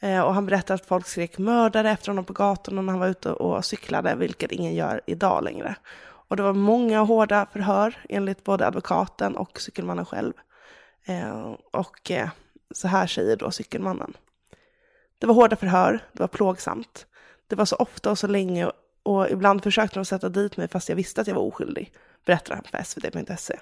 Eh, 0.00 0.20
och 0.20 0.34
han 0.34 0.46
berättar 0.46 0.74
att 0.74 0.86
folk 0.86 1.06
skrek 1.06 1.38
mördare 1.38 1.90
efter 1.90 2.08
honom 2.08 2.24
på 2.24 2.32
gatorna 2.32 2.82
när 2.82 2.92
han 2.92 3.00
var 3.00 3.08
ute 3.08 3.32
och 3.32 3.64
cyklade, 3.64 4.14
vilket 4.14 4.52
ingen 4.52 4.74
gör 4.74 5.00
idag 5.06 5.44
längre. 5.44 5.76
Och 6.34 6.36
det 6.36 6.42
var 6.42 6.54
många 6.54 7.00
hårda 7.00 7.46
förhör 7.52 7.98
enligt 8.08 8.44
både 8.44 8.66
advokaten 8.66 9.36
och 9.36 9.60
cykelmannen 9.60 10.04
själv. 10.04 10.32
Eh, 11.04 11.54
och 11.70 12.10
eh, 12.10 12.28
så 12.70 12.88
här 12.88 13.06
säger 13.06 13.36
då 13.36 13.50
cykelmannen. 13.50 14.16
Det 15.18 15.26
var 15.26 15.34
hårda 15.34 15.56
förhör, 15.56 16.00
det 16.12 16.20
var 16.20 16.28
plågsamt. 16.28 17.06
Det 17.46 17.56
var 17.56 17.64
så 17.64 17.76
ofta 17.76 18.10
och 18.10 18.18
så 18.18 18.26
länge 18.26 18.70
och 19.02 19.30
ibland 19.30 19.62
försökte 19.62 19.98
de 19.98 20.04
sätta 20.04 20.28
dit 20.28 20.56
mig 20.56 20.68
fast 20.68 20.88
jag 20.88 20.96
visste 20.96 21.20
att 21.20 21.26
jag 21.26 21.34
var 21.34 21.42
oskyldig, 21.42 21.92
berättar 22.26 22.54
han 22.54 22.64
för 22.64 22.82
svt.se. 22.82 23.58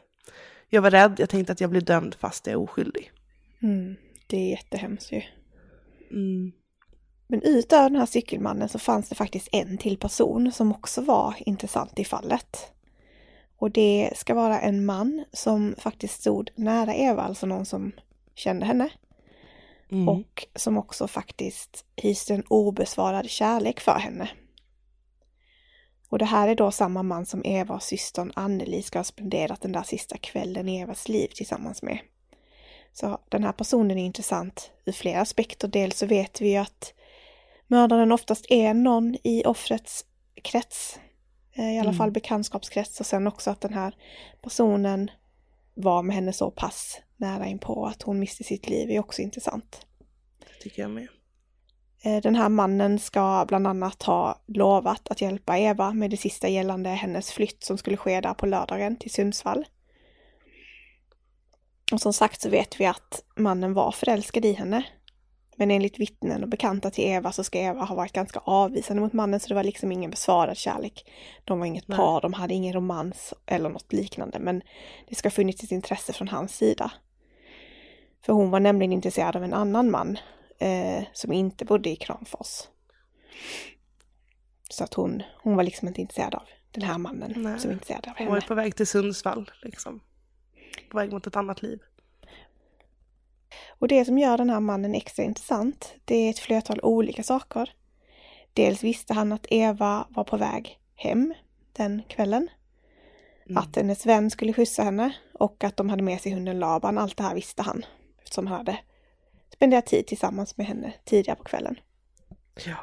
Jag 0.69 0.83
var 0.83 0.91
rädd, 0.91 1.15
jag 1.19 1.29
tänkte 1.29 1.53
att 1.53 1.61
jag 1.61 1.71
blir 1.71 1.81
dömd 1.81 2.15
fast 2.15 2.47
jag 2.47 2.53
är 2.53 2.61
oskyldig. 2.61 3.13
Mm, 3.63 3.97
det 4.27 4.37
är 4.37 4.51
jättehemskt 4.51 5.13
ju. 5.13 5.23
Mm. 6.11 6.53
Men 7.33 7.43
utöver 7.43 7.91
den 7.91 7.99
här 7.99 8.07
cykelmannen 8.07 8.69
så 8.69 8.79
fanns 8.79 9.09
det 9.09 9.15
faktiskt 9.15 9.49
en 9.53 9.79
till 9.79 9.97
person 9.97 10.53
som 10.53 10.73
också 10.73 11.01
var 11.01 11.35
intressant 11.39 11.99
i 11.99 12.05
fallet. 12.05 12.73
Och 13.57 13.71
det 13.71 14.13
ska 14.17 14.35
vara 14.35 14.61
en 14.61 14.85
man 14.85 15.25
som 15.33 15.75
faktiskt 15.79 16.21
stod 16.21 16.51
nära 16.55 16.95
Eva, 16.95 17.23
alltså 17.23 17.47
någon 17.47 17.67
som 17.67 17.93
kände 18.35 18.67
henne. 18.67 18.89
Mm. 19.91 20.09
Och 20.09 20.47
som 20.55 20.79
också 20.79 21.09
faktiskt 21.09 21.85
hyste 21.97 22.35
en 22.35 22.45
obesvarad 22.49 23.31
kärlek 23.31 23.81
för 23.81 23.99
henne. 23.99 24.31
Och 26.09 26.19
det 26.19 26.25
här 26.25 26.49
är 26.49 26.55
då 26.55 26.71
samma 26.71 27.03
man 27.03 27.27
som 27.27 27.45
Eva 27.45 27.75
och 27.75 27.83
systern 27.83 28.33
Anneli 28.35 28.83
ska 28.83 28.99
ha 28.99 29.05
spenderat 29.05 29.61
den 29.61 29.73
där 29.73 29.83
sista 29.83 30.17
kvällen 30.17 30.69
i 30.69 30.81
Evas 30.81 31.09
liv 31.09 31.29
tillsammans 31.35 31.83
med. 31.83 31.99
Så 32.93 33.19
den 33.29 33.45
här 33.45 33.53
personen 33.53 33.99
är 33.99 34.05
intressant 34.05 34.71
ur 34.85 34.93
flera 34.93 35.21
aspekter. 35.21 35.69
Dels 35.69 35.99
så 35.99 36.07
vet 36.07 36.41
vi 36.41 36.51
ju 36.51 36.57
att 36.57 36.95
mördaren 37.73 38.13
oftast 38.13 38.47
är 38.49 38.75
någon 38.75 39.17
i 39.25 39.43
offrets 39.45 40.05
krets, 40.43 41.01
eh, 41.53 41.75
i 41.75 41.79
alla 41.79 41.89
mm. 41.89 41.99
fall 41.99 42.11
bekantskapskrets 42.11 43.01
och 43.01 43.07
sen 43.07 43.27
också 43.27 43.51
att 43.51 43.61
den 43.61 43.75
här 43.75 43.95
personen 44.43 45.11
var 45.75 46.03
med 46.03 46.15
henne 46.15 46.33
så 46.33 46.51
pass 46.51 47.01
nära 47.17 47.47
inpå 47.47 47.87
att 47.87 48.03
hon 48.03 48.19
miste 48.19 48.45
sitt 48.45 48.69
liv 48.69 48.91
är 48.91 48.99
också 48.99 49.23
intressant. 49.23 49.87
Det 50.39 50.63
tycker 50.63 50.83
jag 50.83 50.91
med. 50.91 51.09
Eh, 52.05 52.23
den 52.23 52.35
här 52.35 52.49
mannen 52.49 52.99
ska 52.99 53.45
bland 53.49 53.67
annat 53.67 54.03
ha 54.03 54.43
lovat 54.47 55.09
att 55.09 55.21
hjälpa 55.21 55.59
Eva 55.59 55.93
med 55.93 56.11
det 56.11 56.17
sista 56.17 56.49
gällande 56.49 56.91
hennes 56.91 57.33
flytt 57.33 57.65
som 57.65 57.79
skulle 57.79 57.97
ske 57.97 58.21
där 58.21 58.35
på 58.35 58.47
lördagen 58.47 58.97
till 58.97 59.13
Sundsvall. 59.13 59.65
Och 61.93 62.01
som 62.01 62.13
sagt 62.13 62.41
så 62.41 62.49
vet 62.49 62.81
vi 62.81 62.87
att 62.87 63.25
mannen 63.37 63.75
var 63.75 63.93
förälskad 63.93 64.45
i 64.45 64.53
henne 64.53 64.85
men 65.57 65.71
enligt 65.71 66.01
vittnen 66.01 66.43
och 66.43 66.49
bekanta 66.49 66.91
till 66.91 67.05
Eva 67.05 67.33
så 67.33 67.45
ska 67.45 67.59
Eva 67.59 67.85
ha 67.85 67.95
varit 67.95 68.13
ganska 68.13 68.41
avvisande 68.45 69.03
mot 69.03 69.13
mannen 69.13 69.41
så 69.41 69.49
det 69.49 69.55
var 69.55 69.65
liksom 69.65 69.93
ingen 69.93 70.11
besvarad 70.11 70.57
kärlek. 70.57 71.11
De 71.45 71.59
var 71.59 71.67
inget 71.67 71.89
Nej. 71.89 71.99
par, 71.99 72.21
de 72.21 72.33
hade 72.33 72.55
ingen 72.55 72.73
romans 72.73 73.35
eller 73.47 73.69
något 73.69 73.93
liknande 73.93 74.39
men 74.39 74.63
det 75.09 75.15
ska 75.15 75.27
ha 75.27 75.31
funnits 75.31 75.65
ett 75.65 75.73
intresse 75.73 76.13
från 76.13 76.29
hans 76.29 76.57
sida. 76.57 76.93
För 78.25 78.33
hon 78.33 78.51
var 78.51 78.61
nämligen 78.61 78.93
intresserad 78.93 79.37
av 79.37 79.45
en 79.45 79.55
annan 79.55 79.91
man 79.91 80.19
eh, 80.59 81.05
som 81.13 81.33
inte 81.33 81.65
bodde 81.65 81.91
i 81.91 81.97
Kramfors. 81.97 82.63
Så 84.71 84.85
att 84.85 84.95
hon, 84.95 85.23
hon 85.43 85.57
var 85.57 85.63
liksom 85.63 85.89
inte 85.89 86.01
intresserad 86.01 86.35
av 86.35 86.43
den 86.71 86.83
här 86.83 86.99
mannen 86.99 87.33
Nej. 87.37 87.59
som 87.59 87.69
var 87.69 87.73
intresserad 87.73 88.09
av 88.09 88.17
henne. 88.17 88.31
Hon 88.31 88.35
var 88.35 88.41
på 88.41 88.55
väg 88.55 88.77
till 88.77 88.87
Sundsvall 88.87 89.51
liksom. 89.63 90.01
På 90.91 90.99
väg 90.99 91.13
mot 91.13 91.27
ett 91.27 91.37
annat 91.37 91.63
liv. 91.63 91.79
Och 93.83 93.89
det 93.89 94.05
som 94.05 94.19
gör 94.19 94.39
den 94.39 94.51
här 94.51 94.61
mannen 94.61 94.95
extra 94.95 95.25
intressant, 95.25 95.95
det 96.05 96.15
är 96.15 96.31
ett 96.31 96.39
flertal 96.39 96.81
olika 96.83 97.23
saker. 97.23 97.73
Dels 98.53 98.85
visste 98.85 99.15
han 99.15 99.33
att 99.33 99.47
Eva 99.51 100.07
var 100.11 100.25
på 100.25 100.37
väg 100.37 100.79
hem 100.95 101.35
den 101.73 102.03
kvällen. 102.09 102.49
Mm. 103.47 103.63
Att 103.63 103.77
hennes 103.77 104.07
vän 104.07 104.31
skulle 104.31 104.53
skjutsa 104.53 104.83
henne 104.83 105.15
och 105.35 105.65
att 105.65 105.77
de 105.77 105.91
hade 105.91 106.03
med 106.03 106.21
sig 106.21 106.33
hunden 106.33 106.59
Laban. 106.59 106.99
Allt 106.99 107.17
det 107.17 107.23
här 107.23 107.35
visste 107.35 107.63
han 107.63 107.85
eftersom 108.23 108.47
han 108.47 108.57
hade 108.57 108.79
spenderat 109.55 109.87
tid 109.87 110.07
tillsammans 110.07 110.57
med 110.57 110.67
henne 110.67 110.93
tidigare 111.05 111.37
på 111.37 111.45
kvällen. 111.45 111.81
Ja. 112.67 112.77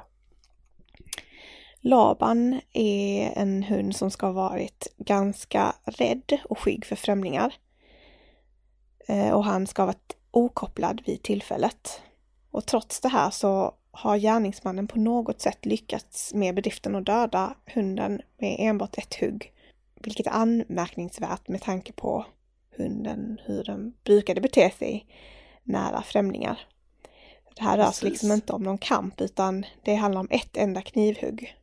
Laban 1.82 2.62
är 2.74 3.34
en 3.36 3.64
hund 3.64 3.96
som 3.96 4.12
ska 4.12 4.26
ha 4.26 4.34
varit 4.34 4.94
ganska 4.98 5.76
rädd 5.84 6.40
och 6.50 6.60
skygg 6.60 6.86
för 6.86 6.96
främlingar. 6.96 7.54
Eh, 9.08 9.32
och 9.32 9.44
han 9.44 9.68
ska 9.68 9.82
ha 9.82 9.88
varit 9.88 10.19
okopplad 10.32 11.02
vid 11.06 11.24
tillfället. 11.24 12.02
Och 12.52 12.66
trots 12.66 13.00
det 13.00 13.10
här 13.10 13.30
så 13.30 13.74
har 13.92 14.18
gärningsmannen 14.18 14.88
på 14.88 15.00
något 15.00 15.42
sätt 15.42 15.66
lyckats 15.66 16.34
med 16.34 16.56
bedriften 16.56 16.96
att 16.96 17.06
döda 17.06 17.54
hunden 17.74 18.22
med 18.38 18.56
enbart 18.60 18.98
ett 18.98 19.16
hugg. 19.22 19.54
Vilket 19.96 20.28
är 20.28 20.32
anmärkningsvärt 20.32 21.48
med 21.48 21.62
tanke 21.62 21.94
på 21.94 22.26
hunden, 22.78 23.40
hur 23.46 23.64
den 23.64 23.94
brukade 24.04 24.42
bete 24.42 24.72
sig 24.80 25.06
nära 25.64 26.02
främlingar. 26.02 26.60
Det 27.56 27.64
här 27.64 27.78
rör 27.78 27.92
sig 27.92 28.10
liksom 28.10 28.32
inte 28.32 28.54
om 28.54 28.64
någon 28.64 28.78
kamp 28.78 29.22
utan 29.22 29.66
det 29.84 29.96
handlar 29.96 30.22
om 30.22 30.28
ett 30.32 30.58
enda 30.58 30.82
knivhugg. 30.82 31.56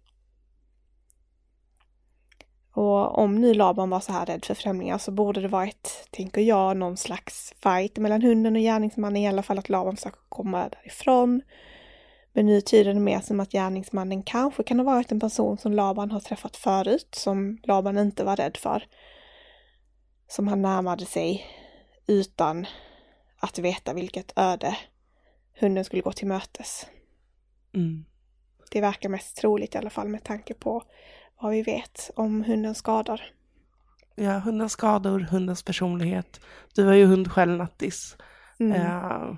Och 2.77 3.19
om 3.19 3.35
nu 3.35 3.55
Laban 3.55 3.91
var 3.91 4.01
så 4.01 4.13
här 4.13 4.27
rädd 4.27 4.45
för 4.45 4.55
främlingar 4.55 4.99
så 4.99 5.11
borde 5.11 5.41
det 5.41 5.49
varit, 5.49 6.09
tänker 6.11 6.41
jag, 6.41 6.77
någon 6.77 6.97
slags 6.97 7.55
fight 7.63 7.99
mellan 7.99 8.23
hunden 8.23 8.57
och 8.57 8.63
gärningsmannen, 8.63 9.17
i 9.17 9.29
alla 9.29 9.43
fall 9.43 9.59
att 9.59 9.69
Laban 9.69 9.97
försöker 9.97 10.21
komma 10.29 10.69
därifrån. 10.69 11.43
Men 12.33 12.47
nu 12.47 12.61
tyder 12.61 12.95
det 12.95 13.01
mer 13.01 13.21
som 13.21 13.41
att 13.41 13.53
gärningsmannen 13.53 14.23
kanske 14.23 14.63
kan 14.63 14.79
ha 14.79 14.85
varit 14.85 15.13
en 15.13 15.21
person 15.21 15.59
som 15.59 15.73
Laban 15.73 16.11
har 16.11 16.21
träffat 16.21 16.57
förut, 16.57 17.09
som 17.15 17.59
Laban 17.63 17.99
inte 17.99 18.25
var 18.25 18.37
rädd 18.37 18.57
för. 18.57 18.87
Som 20.29 20.49
han 20.49 20.63
närmade 20.63 21.07
sig 21.07 21.47
utan 22.07 22.67
att 23.39 23.59
veta 23.59 23.95
vilket 23.95 24.33
öde 24.37 24.77
hunden 25.61 25.85
skulle 25.85 26.03
gå 26.03 26.13
till 26.13 26.29
mötes. 26.29 26.87
Mm. 27.75 28.05
Det 28.71 28.81
verkar 28.81 29.09
mest 29.09 29.37
troligt 29.37 29.75
i 29.75 29.79
alla 29.79 29.91
fall 29.91 30.09
med 30.09 30.25
tanke 30.25 30.55
på 30.55 30.83
vad 31.41 31.53
vi 31.53 31.63
vet 31.63 32.11
om 32.17 32.45
hundens 32.45 32.79
skador. 32.79 33.21
Ja, 34.15 34.39
hundens 34.39 34.73
skador, 34.73 35.21
hundens 35.21 35.63
personlighet. 35.63 36.41
Du 36.75 36.85
har 36.85 36.95
ju 36.95 37.07
hund 37.07 37.33
själv 37.33 37.59
Nattis. 37.59 38.17
Mm. 38.59 38.81
Uh, 38.83 39.35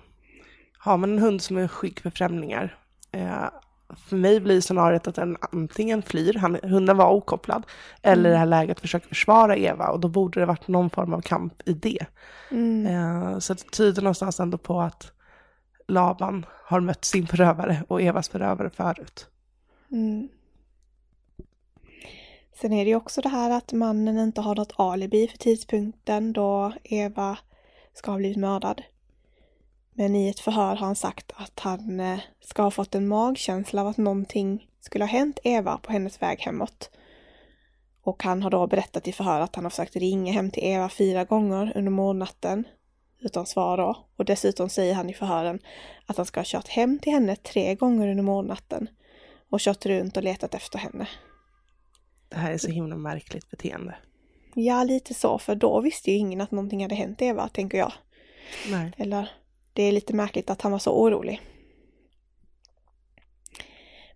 har 0.79 0.97
man 0.97 1.13
en 1.13 1.19
hund 1.19 1.43
som 1.43 1.57
är 1.57 1.69
skygg 1.69 2.01
för 2.01 2.11
främlingar, 2.11 2.79
uh, 3.17 3.49
för 4.09 4.17
mig 4.17 4.41
blir 4.41 4.61
scenariot 4.61 5.07
att 5.07 5.15
den 5.15 5.37
antingen 5.53 6.03
flyr, 6.03 6.35
han, 6.35 6.59
hunden 6.63 6.97
var 6.97 7.11
okopplad, 7.11 7.67
eller 8.03 8.21
mm. 8.21 8.31
i 8.31 8.33
det 8.33 8.39
här 8.39 8.47
läget 8.47 8.81
försöker 8.81 9.09
försvara 9.09 9.57
Eva 9.57 9.89
och 9.89 10.01
då 10.01 10.09
borde 10.09 10.41
det 10.41 10.47
varit 10.47 10.69
någon 10.69 10.91
form 10.91 11.13
av 11.15 11.21
kamp 11.21 11.69
i 11.69 11.73
det. 11.73 12.07
Mm. 12.51 12.87
Uh, 12.87 13.39
så 13.39 13.55
det 13.55 13.71
tyder 13.71 14.03
någonstans 14.03 14.41
ändå 14.41 14.59
på 14.59 14.81
att 14.81 15.13
Laban 15.89 16.47
har 16.65 16.81
mött 16.81 17.05
sin 17.05 17.27
förövare 17.27 17.83
och 17.89 18.03
Evas 18.03 18.29
förövare 18.29 18.71
förut. 18.71 19.27
Mm. 19.91 20.29
Sen 22.61 22.73
är 22.73 22.85
det 22.85 22.89
ju 22.89 22.97
också 22.97 23.21
det 23.21 23.29
här 23.29 23.51
att 23.51 23.73
mannen 23.73 24.19
inte 24.19 24.41
har 24.41 24.55
något 24.55 24.73
alibi 24.77 25.29
för 25.29 25.39
tidpunkten 25.39 26.33
då 26.33 26.73
Eva 26.85 27.39
ska 27.95 28.11
ha 28.11 28.19
blivit 28.19 28.37
mördad. 28.37 28.83
Men 29.93 30.17
i 30.17 30.29
ett 30.29 30.41
förhör 30.41 30.77
har 30.77 30.87
han 30.87 30.97
sagt 30.97 31.33
att 31.37 31.61
han 31.61 32.01
eh, 32.01 32.19
ska 32.41 32.63
ha 32.63 32.71
fått 32.71 32.95
en 32.95 33.09
magkänsla 33.09 33.81
av 33.81 33.89
att 33.89 33.97
någonting 33.97 34.69
skulle 34.81 35.05
ha 35.05 35.09
hänt 35.09 35.39
Eva 35.45 35.79
på 35.79 35.93
hennes 35.93 36.23
väg 36.23 36.41
hemåt. 36.41 36.91
Och 38.03 38.23
han 38.23 38.43
har 38.43 38.51
då 38.51 38.67
berättat 38.67 39.09
i 39.09 39.13
förhör 39.13 39.41
att 39.41 39.55
han 39.55 39.65
har 39.65 39.71
försökt 39.71 39.97
ringa 39.97 40.33
hem 40.33 40.51
till 40.51 40.65
Eva 40.65 40.89
fyra 40.89 41.25
gånger 41.25 41.73
under 41.75 41.91
mordnatten 41.91 42.65
utan 43.21 43.47
svar 43.47 43.77
då. 43.77 43.97
Och 44.17 44.25
dessutom 44.25 44.69
säger 44.69 44.95
han 44.95 45.11
i 45.11 45.15
förhören 45.15 45.59
att 46.07 46.17
han 46.17 46.27
ska 46.27 46.41
ha 46.41 46.45
kört 46.47 46.69
hem 46.69 46.99
till 46.99 47.13
henne 47.13 47.37
tre 47.37 47.75
gånger 47.75 48.09
under 48.09 48.23
mordnatten 48.23 48.89
och 49.51 49.61
kört 49.61 49.87
runt 49.87 50.17
och 50.17 50.23
letat 50.23 50.55
efter 50.55 50.79
henne. 50.79 51.09
Det 52.29 52.37
här 52.37 52.53
är 52.53 52.59
så 52.59 52.69
himla 52.69 52.97
märkligt 52.97 53.51
beteende. 53.51 53.95
Ja, 54.55 54.85
lite 54.85 55.15
så, 55.15 55.39
för 55.39 55.55
då 55.55 55.81
visste 55.81 56.11
ju 56.11 56.17
ingen 56.17 56.41
att 56.41 56.51
någonting 56.51 56.83
hade 56.83 56.95
hänt 56.95 57.23
Eva, 57.23 57.49
tänker 57.49 57.79
jag. 57.79 57.93
Nej. 58.71 58.93
Eller, 58.97 59.31
det 59.73 59.83
är 59.83 59.93
lite 59.93 60.15
märkligt 60.15 60.51
att 60.51 60.63
han 60.63 60.73
var 60.73 60.79
så 60.79 60.93
orolig. 60.93 61.41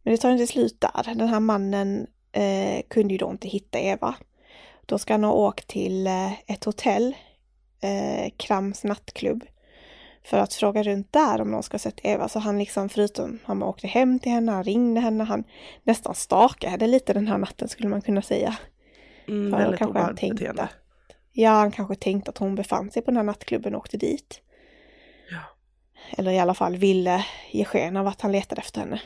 Men 0.02 0.14
det 0.14 0.18
tar 0.18 0.30
inte 0.30 0.46
slut 0.46 0.80
där. 0.80 1.14
Den 1.14 1.28
här 1.28 1.40
mannen 1.40 2.06
eh, 2.32 2.82
kunde 2.88 3.14
ju 3.14 3.18
då 3.18 3.30
inte 3.30 3.48
hitta 3.48 3.78
Eva. 3.78 4.14
Då 4.86 4.98
ska 4.98 5.14
han 5.14 5.24
ha 5.24 5.32
åkt 5.32 5.66
till 5.66 6.06
eh, 6.06 6.32
ett 6.32 6.64
hotell, 6.64 7.16
eh, 7.80 8.32
Krams 8.36 8.84
nattklubb, 8.84 9.44
för 10.24 10.38
att 10.38 10.54
fråga 10.54 10.82
runt 10.82 11.12
där 11.12 11.40
om 11.40 11.50
någon 11.50 11.62
ska 11.62 11.74
ha 11.74 11.78
sett 11.78 12.00
Eva. 12.02 12.28
Så 12.28 12.38
han 12.38 12.58
liksom, 12.58 12.88
förutom 12.88 13.38
han 13.44 13.62
åkte 13.62 13.86
hem 13.86 14.18
till 14.18 14.32
henne, 14.32 14.52
han 14.52 14.64
ringde 14.64 15.00
henne, 15.00 15.24
han 15.24 15.44
nästan 15.82 16.14
stakade 16.14 16.86
lite 16.86 17.12
den 17.12 17.26
här 17.26 17.38
natten 17.38 17.68
skulle 17.68 17.88
man 17.88 18.02
kunna 18.02 18.22
säga. 18.22 18.56
Mm, 19.28 19.50
för 19.50 19.58
väldigt 19.58 19.78
kanske 19.78 19.98
han 19.98 20.16
tänkte 20.16 20.50
att, 20.50 20.70
Ja, 21.32 21.50
han 21.50 21.70
kanske 21.70 21.94
tänkte 21.94 22.30
att 22.30 22.38
hon 22.38 22.54
befann 22.54 22.90
sig 22.90 23.02
på 23.02 23.10
den 23.10 23.16
här 23.16 23.24
nattklubben 23.24 23.74
och 23.74 23.80
åkte 23.80 23.96
dit. 23.96 24.40
Ja. 25.30 25.40
Eller 26.18 26.30
i 26.30 26.38
alla 26.38 26.54
fall 26.54 26.76
ville 26.76 27.24
ge 27.50 27.64
sken 27.64 27.96
av 27.96 28.06
att 28.06 28.20
han 28.20 28.32
letade 28.32 28.60
efter 28.60 28.80
henne. 28.80 29.00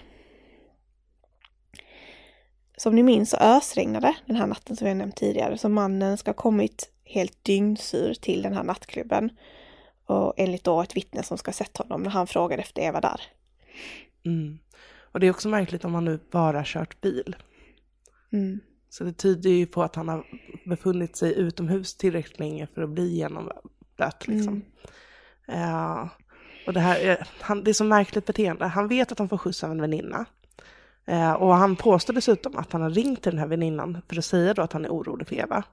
Som 2.76 2.94
ni 2.94 3.02
minns 3.02 3.30
så 3.30 3.36
ösregnade 3.36 4.14
den 4.26 4.36
här 4.36 4.46
natten 4.46 4.76
som 4.76 4.88
jag 4.88 4.96
nämnt 4.96 5.16
tidigare, 5.16 5.58
så 5.58 5.68
mannen 5.68 6.18
ska 6.18 6.30
ha 6.30 6.36
kommit 6.36 6.90
helt 7.04 7.44
dyngsur 7.44 8.14
till 8.14 8.42
den 8.42 8.54
här 8.54 8.64
nattklubben 8.64 9.30
och 10.06 10.34
enligt 10.36 10.64
då 10.64 10.82
ett 10.82 10.96
vittne 10.96 11.22
som 11.22 11.38
ska 11.38 11.48
ha 11.48 11.54
sett 11.54 11.76
honom 11.76 12.02
när 12.02 12.10
han 12.10 12.26
frågade 12.26 12.62
efter 12.62 12.82
Eva 12.82 13.00
där. 13.00 13.20
Mm. 14.24 14.58
Och 15.16 15.20
det 15.20 15.26
är 15.26 15.30
också 15.30 15.48
märkligt 15.48 15.84
om 15.84 15.94
han 15.94 16.04
nu 16.04 16.20
bara 16.30 16.62
kört 16.64 17.00
bil. 17.00 17.36
Mm. 18.32 18.60
Så 18.88 19.04
det 19.04 19.12
tyder 19.12 19.50
ju 19.50 19.66
på 19.66 19.82
att 19.82 19.96
han 19.96 20.08
har 20.08 20.26
befunnit 20.66 21.16
sig 21.16 21.38
utomhus 21.38 21.96
tillräckligt 21.96 22.38
länge 22.38 22.66
för 22.74 22.82
att 22.82 22.90
bli 22.90 23.16
genomblöt. 23.16 24.26
Liksom. 24.26 24.62
Mm. 25.48 25.74
Uh, 25.74 26.08
och 26.66 26.72
det 26.72 26.80
här 26.80 27.00
är, 27.00 27.28
han, 27.40 27.64
det 27.64 27.70
är 27.70 27.74
så 27.74 27.84
märkligt 27.84 28.26
beteende. 28.26 28.66
Han 28.66 28.88
vet 28.88 29.12
att 29.12 29.18
han 29.18 29.28
får 29.28 29.38
skjuts 29.38 29.64
av 29.64 29.70
en 29.70 29.80
väninna. 29.80 30.24
Uh, 31.08 31.32
och 31.32 31.54
han 31.54 31.76
påstår 31.76 32.14
dessutom 32.14 32.56
att 32.56 32.72
han 32.72 32.82
har 32.82 32.90
ringt 32.90 33.22
till 33.22 33.32
den 33.32 33.38
här 33.38 33.46
väninnan 33.46 34.02
för 34.08 34.18
att 34.18 34.24
säga 34.24 34.54
då 34.54 34.62
att 34.62 34.72
han 34.72 34.84
är 34.84 34.88
orolig 34.88 35.28
för 35.28 35.36
Eva. 35.36 35.64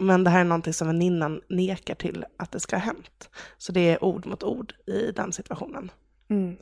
Men 0.00 0.24
det 0.24 0.30
här 0.30 0.40
är 0.40 0.44
någonting 0.44 0.72
som 0.72 0.86
väninnan 0.86 1.40
nekar 1.48 1.94
till 1.94 2.24
att 2.36 2.52
det 2.52 2.60
ska 2.60 2.76
ha 2.76 2.80
hänt. 2.80 3.30
Så 3.58 3.72
det 3.72 3.80
är 3.80 4.04
ord 4.04 4.26
mot 4.26 4.42
ord 4.42 4.74
i 4.86 5.12
den 5.12 5.32
situationen. 5.32 5.90
Mm. 6.28 6.56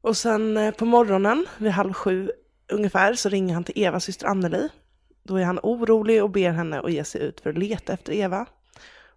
Och 0.00 0.16
sen 0.16 0.56
eh, 0.56 0.74
på 0.74 0.84
morgonen 0.84 1.46
vid 1.58 1.72
halv 1.72 1.92
sju 1.92 2.30
ungefär 2.72 3.14
så 3.14 3.28
ringer 3.28 3.54
han 3.54 3.64
till 3.64 3.84
Evas 3.84 4.04
syster 4.04 4.26
Anneli. 4.26 4.68
Då 5.22 5.36
är 5.36 5.44
han 5.44 5.60
orolig 5.62 6.22
och 6.22 6.30
ber 6.30 6.50
henne 6.50 6.80
att 6.80 6.92
ge 6.92 7.04
sig 7.04 7.22
ut 7.22 7.40
för 7.40 7.50
att 7.50 7.58
leta 7.58 7.92
efter 7.92 8.12
Eva. 8.12 8.46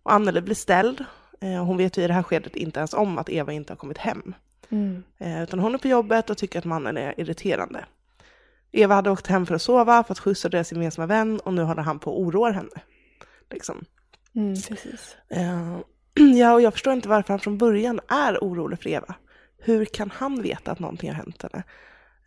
Och 0.03 0.13
Anneli 0.13 0.41
blir 0.41 0.55
ställd. 0.55 1.05
Eh, 1.41 1.65
hon 1.65 1.77
vet 1.77 1.97
ju 1.97 2.01
i 2.01 2.07
det 2.07 2.13
här 2.13 2.23
skedet 2.23 2.55
inte 2.55 2.79
ens 2.79 2.93
om 2.93 3.17
att 3.17 3.29
Eva 3.29 3.53
inte 3.53 3.73
har 3.73 3.77
kommit 3.77 3.97
hem. 3.97 4.35
Mm. 4.69 5.03
Eh, 5.17 5.43
utan 5.43 5.59
hon 5.59 5.73
är 5.73 5.77
på 5.77 5.88
jobbet 5.88 6.29
och 6.29 6.38
tycker 6.38 6.59
att 6.59 6.65
mannen 6.65 6.97
är 6.97 7.19
irriterande. 7.19 7.85
Eva 8.71 8.95
hade 8.95 9.11
åkt 9.11 9.27
hem 9.27 9.45
för 9.45 9.55
att 9.55 9.61
sova, 9.61 10.03
för 10.03 10.11
att 10.11 10.19
skjutsa 10.19 10.49
deras 10.49 10.71
gemensamma 10.71 11.05
vän 11.05 11.39
och 11.39 11.53
nu 11.53 11.61
håller 11.61 11.81
han 11.81 11.99
på 11.99 12.11
att 12.11 12.17
oroa 12.17 12.51
henne. 12.51 12.81
Liksom. 13.49 13.86
Mm, 14.36 14.55
precis. 14.55 15.17
Uh, 15.36 15.79
ja, 16.36 16.53
och 16.53 16.62
jag 16.62 16.73
förstår 16.73 16.93
inte 16.93 17.10
varför 17.10 17.34
han 17.34 17.39
från 17.39 17.58
början 17.58 17.99
är 18.08 18.38
orolig 18.38 18.79
för 18.79 18.89
Eva. 18.89 19.15
Hur 19.58 19.86
kan 19.86 20.12
han 20.12 20.41
veta 20.41 20.71
att 20.71 20.79
någonting 20.79 21.10
har 21.10 21.15
hänt 21.15 21.43
henne? 21.43 21.63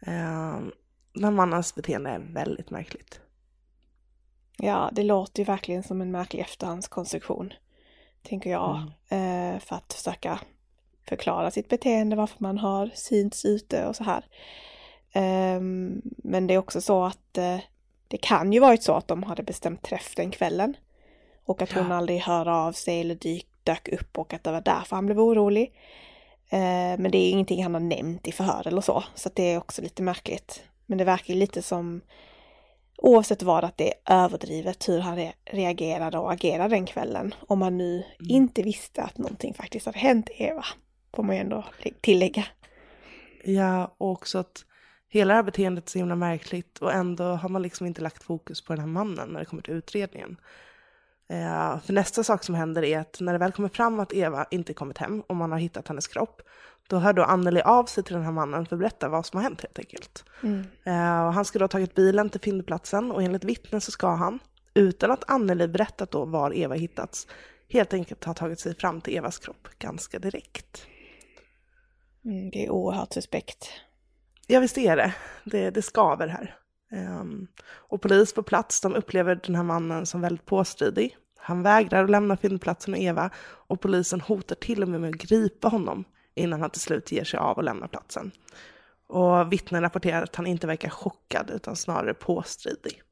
Uh, 0.09 0.69
den 1.15 1.35
mannens 1.35 1.75
beteende 1.75 2.11
är 2.11 2.19
väldigt 2.19 2.71
märkligt. 2.71 3.21
Ja, 4.57 4.91
det 4.93 5.03
låter 5.03 5.41
ju 5.41 5.45
verkligen 5.45 5.83
som 5.83 6.01
en 6.01 6.11
märklig 6.11 6.41
efterhandskonstruktion, 6.41 7.53
tänker 8.23 8.51
jag, 8.51 8.83
mm. 9.11 9.55
uh, 9.55 9.61
för 9.61 9.77
att 9.77 9.93
försöka 9.93 10.41
förklara 11.09 11.51
sitt 11.51 11.69
beteende, 11.69 12.17
varför 12.17 12.37
man 12.39 12.59
har 12.59 12.91
synts 12.95 13.45
ute 13.45 13.87
och 13.87 13.97
så 13.97 14.05
här. 14.05 14.25
Um, 15.15 16.03
men 16.05 16.47
det 16.47 16.55
är 16.55 16.59
också 16.59 16.81
så 16.81 17.05
att 17.05 17.39
uh, 17.39 17.59
det 18.09 18.17
kan 18.17 18.53
ju 18.53 18.61
varit 18.61 18.83
så 18.83 18.95
att 18.95 19.09
de 19.09 19.23
hade 19.23 19.43
bestämt 19.43 19.83
träff 19.83 20.15
den 20.17 20.31
kvällen. 20.31 20.77
Och 21.49 21.63
att 21.63 21.73
hon 21.73 21.91
ja. 21.91 21.95
aldrig 21.95 22.21
hör 22.21 22.49
av 22.49 22.73
sig 22.73 23.01
eller 23.01 23.15
dykt 23.15 23.49
dök 23.65 23.89
upp 23.89 24.19
och 24.19 24.35
att 24.35 24.45
det 24.45 24.53
var 24.53 24.61
därför 24.61 24.97
han 24.97 25.07
blev 25.07 25.21
orolig. 25.21 25.73
Eh, 26.49 26.99
men 26.99 27.11
det 27.11 27.19
är 27.19 27.31
ingenting 27.31 27.63
han 27.63 27.75
har 27.75 27.81
nämnt 27.81 28.29
i 28.29 28.33
förhör 28.33 28.67
eller 28.67 28.81
så, 28.81 29.05
så 29.15 29.31
det 29.35 29.43
är 29.43 29.59
också 29.59 29.83
lite 29.83 30.03
märkligt. 30.03 30.63
Men 30.87 30.99
det 30.99 31.05
verkar 31.05 31.35
lite 31.35 31.63
som, 31.63 32.01
oavsett 32.97 33.43
vad, 33.43 33.65
att 33.65 33.77
det 33.77 33.93
är 34.05 34.25
överdrivet 34.25 34.89
hur 34.89 35.01
han 35.01 35.31
reagerade 35.45 36.19
och 36.19 36.33
agerade 36.33 36.75
den 36.75 36.87
kvällen. 36.87 37.35
Om 37.47 37.59
man 37.59 37.79
nu 37.79 37.95
mm. 37.95 38.05
inte 38.19 38.63
visste 38.63 39.03
att 39.03 39.19
någonting 39.19 39.55
faktiskt 39.55 39.87
hade 39.87 39.99
hänt 39.99 40.31
Eva, 40.35 40.65
får 41.15 41.23
man 41.23 41.37
ju 41.37 41.41
ändå 41.41 41.65
tillägga. 42.01 42.45
Ja, 43.45 43.95
och 43.99 44.11
också 44.11 44.39
att 44.39 44.65
hela 45.09 45.33
det 45.33 45.37
här 45.37 45.43
beteendet 45.43 45.87
är 45.87 45.91
så 45.91 45.99
himla 45.99 46.17
märkligt 46.17 46.79
och 46.79 46.93
ändå 46.93 47.25
har 47.25 47.49
man 47.49 47.63
liksom 47.63 47.87
inte 47.87 48.03
lagt 48.03 48.23
fokus 48.23 48.65
på 48.65 48.73
den 48.73 48.81
här 48.81 48.89
mannen 48.89 49.29
när 49.29 49.41
det 49.41 49.47
kommer 49.47 49.63
till 49.63 49.75
utredningen. 49.75 50.37
Eh, 51.29 51.81
för 51.81 51.93
nästa 51.93 52.25
sak 52.25 52.45
som 52.45 52.55
händer 52.55 52.85
är 52.85 52.99
att 52.99 53.21
när 53.21 53.33
det 53.33 53.39
väl 53.39 53.53
kommer 53.53 53.69
fram 53.69 54.01
att 54.01 54.13
Eva 54.13 54.47
inte 54.51 54.75
kommit 54.75 54.99
hem 54.99 55.21
och 55.21 55.37
man 55.37 55.53
har 55.53 55.59
hittat 55.59 55.89
hennes 55.89 56.09
kropp, 56.09 56.43
då 56.89 56.99
hör 56.99 57.13
då 57.13 57.23
Anneli 57.23 57.61
av 57.63 57.85
sig 57.85 58.05
till 58.05 58.15
den 58.15 58.25
här 58.25 58.33
mannen 58.33 58.67
för 58.67 58.77
att 58.77 58.81
berätta 58.81 59.09
vad 59.09 59.27
som 59.27 59.37
har 59.37 59.43
hänt 59.43 59.61
helt 59.61 59.79
enkelt. 59.79 60.25
Mm. 60.43 60.61
Eh, 60.85 61.27
och 61.27 61.33
han 61.33 61.45
ska 61.45 61.59
då 61.59 61.63
ha 61.63 61.69
tagit 61.69 61.95
bilen 61.95 62.31
till 62.31 62.41
fyndplatsen 62.41 63.13
och 63.13 63.23
enligt 63.23 63.45
vittnen 63.45 63.81
så 63.81 63.91
ska 63.91 64.09
han, 64.09 64.39
utan 64.75 65.11
att 65.11 65.31
Anneli 65.31 65.69
berättat 65.69 66.11
då 66.11 66.25
var 66.25 66.57
Eva 66.57 66.75
hittats, 66.75 67.27
helt 67.69 67.93
enkelt 67.93 68.25
ha 68.25 68.35
tagit 68.35 68.61
sig 68.61 68.75
fram 68.75 69.01
till 69.01 69.17
Evas 69.17 69.39
kropp 69.39 69.69
ganska 69.79 70.19
direkt. 70.19 70.87
Mm, 72.25 72.51
det 72.51 72.67
är 72.67 72.71
oerhört 72.71 73.13
suspekt. 73.13 73.71
Ja, 74.47 74.61
visst 74.61 74.79
är 74.79 74.97
det. 74.97 75.15
Det, 75.45 75.71
det 75.71 75.83
skaver 75.83 76.27
här. 76.27 76.57
Um, 76.91 77.47
och 77.69 78.03
polis 78.03 78.33
på 78.33 78.43
plats, 78.43 78.81
de 78.81 78.95
upplever 78.95 79.41
den 79.47 79.55
här 79.55 79.63
mannen 79.63 80.07
som 80.07 80.21
väldigt 80.21 80.47
påstridig. 80.47 81.17
Han 81.39 81.63
vägrar 81.63 82.05
att 82.05 82.11
lämna 82.11 82.37
fyndplatsen 82.37 82.95
och 82.95 83.01
Eva 83.01 83.31
och 83.41 83.81
polisen 83.81 84.21
hotar 84.21 84.55
till 84.57 84.83
och 84.83 84.89
med 84.89 85.01
med 85.01 85.11
att 85.11 85.21
gripa 85.21 85.69
honom 85.69 86.05
innan 86.35 86.61
han 86.61 86.71
till 86.71 86.81
slut 86.81 87.13
ger 87.13 87.25
sig 87.25 87.39
av 87.39 87.57
och 87.57 87.65
lämnar 87.65 87.89
platsen. 87.89 88.31
Och 89.07 89.53
vittnen 89.53 89.83
rapporterar 89.83 90.23
att 90.23 90.37
han 90.37 90.47
inte 90.47 90.67
verkar 90.67 90.89
chockad 90.91 91.51
utan 91.51 91.77
snarare 91.77 92.15
påstridig. 92.15 93.03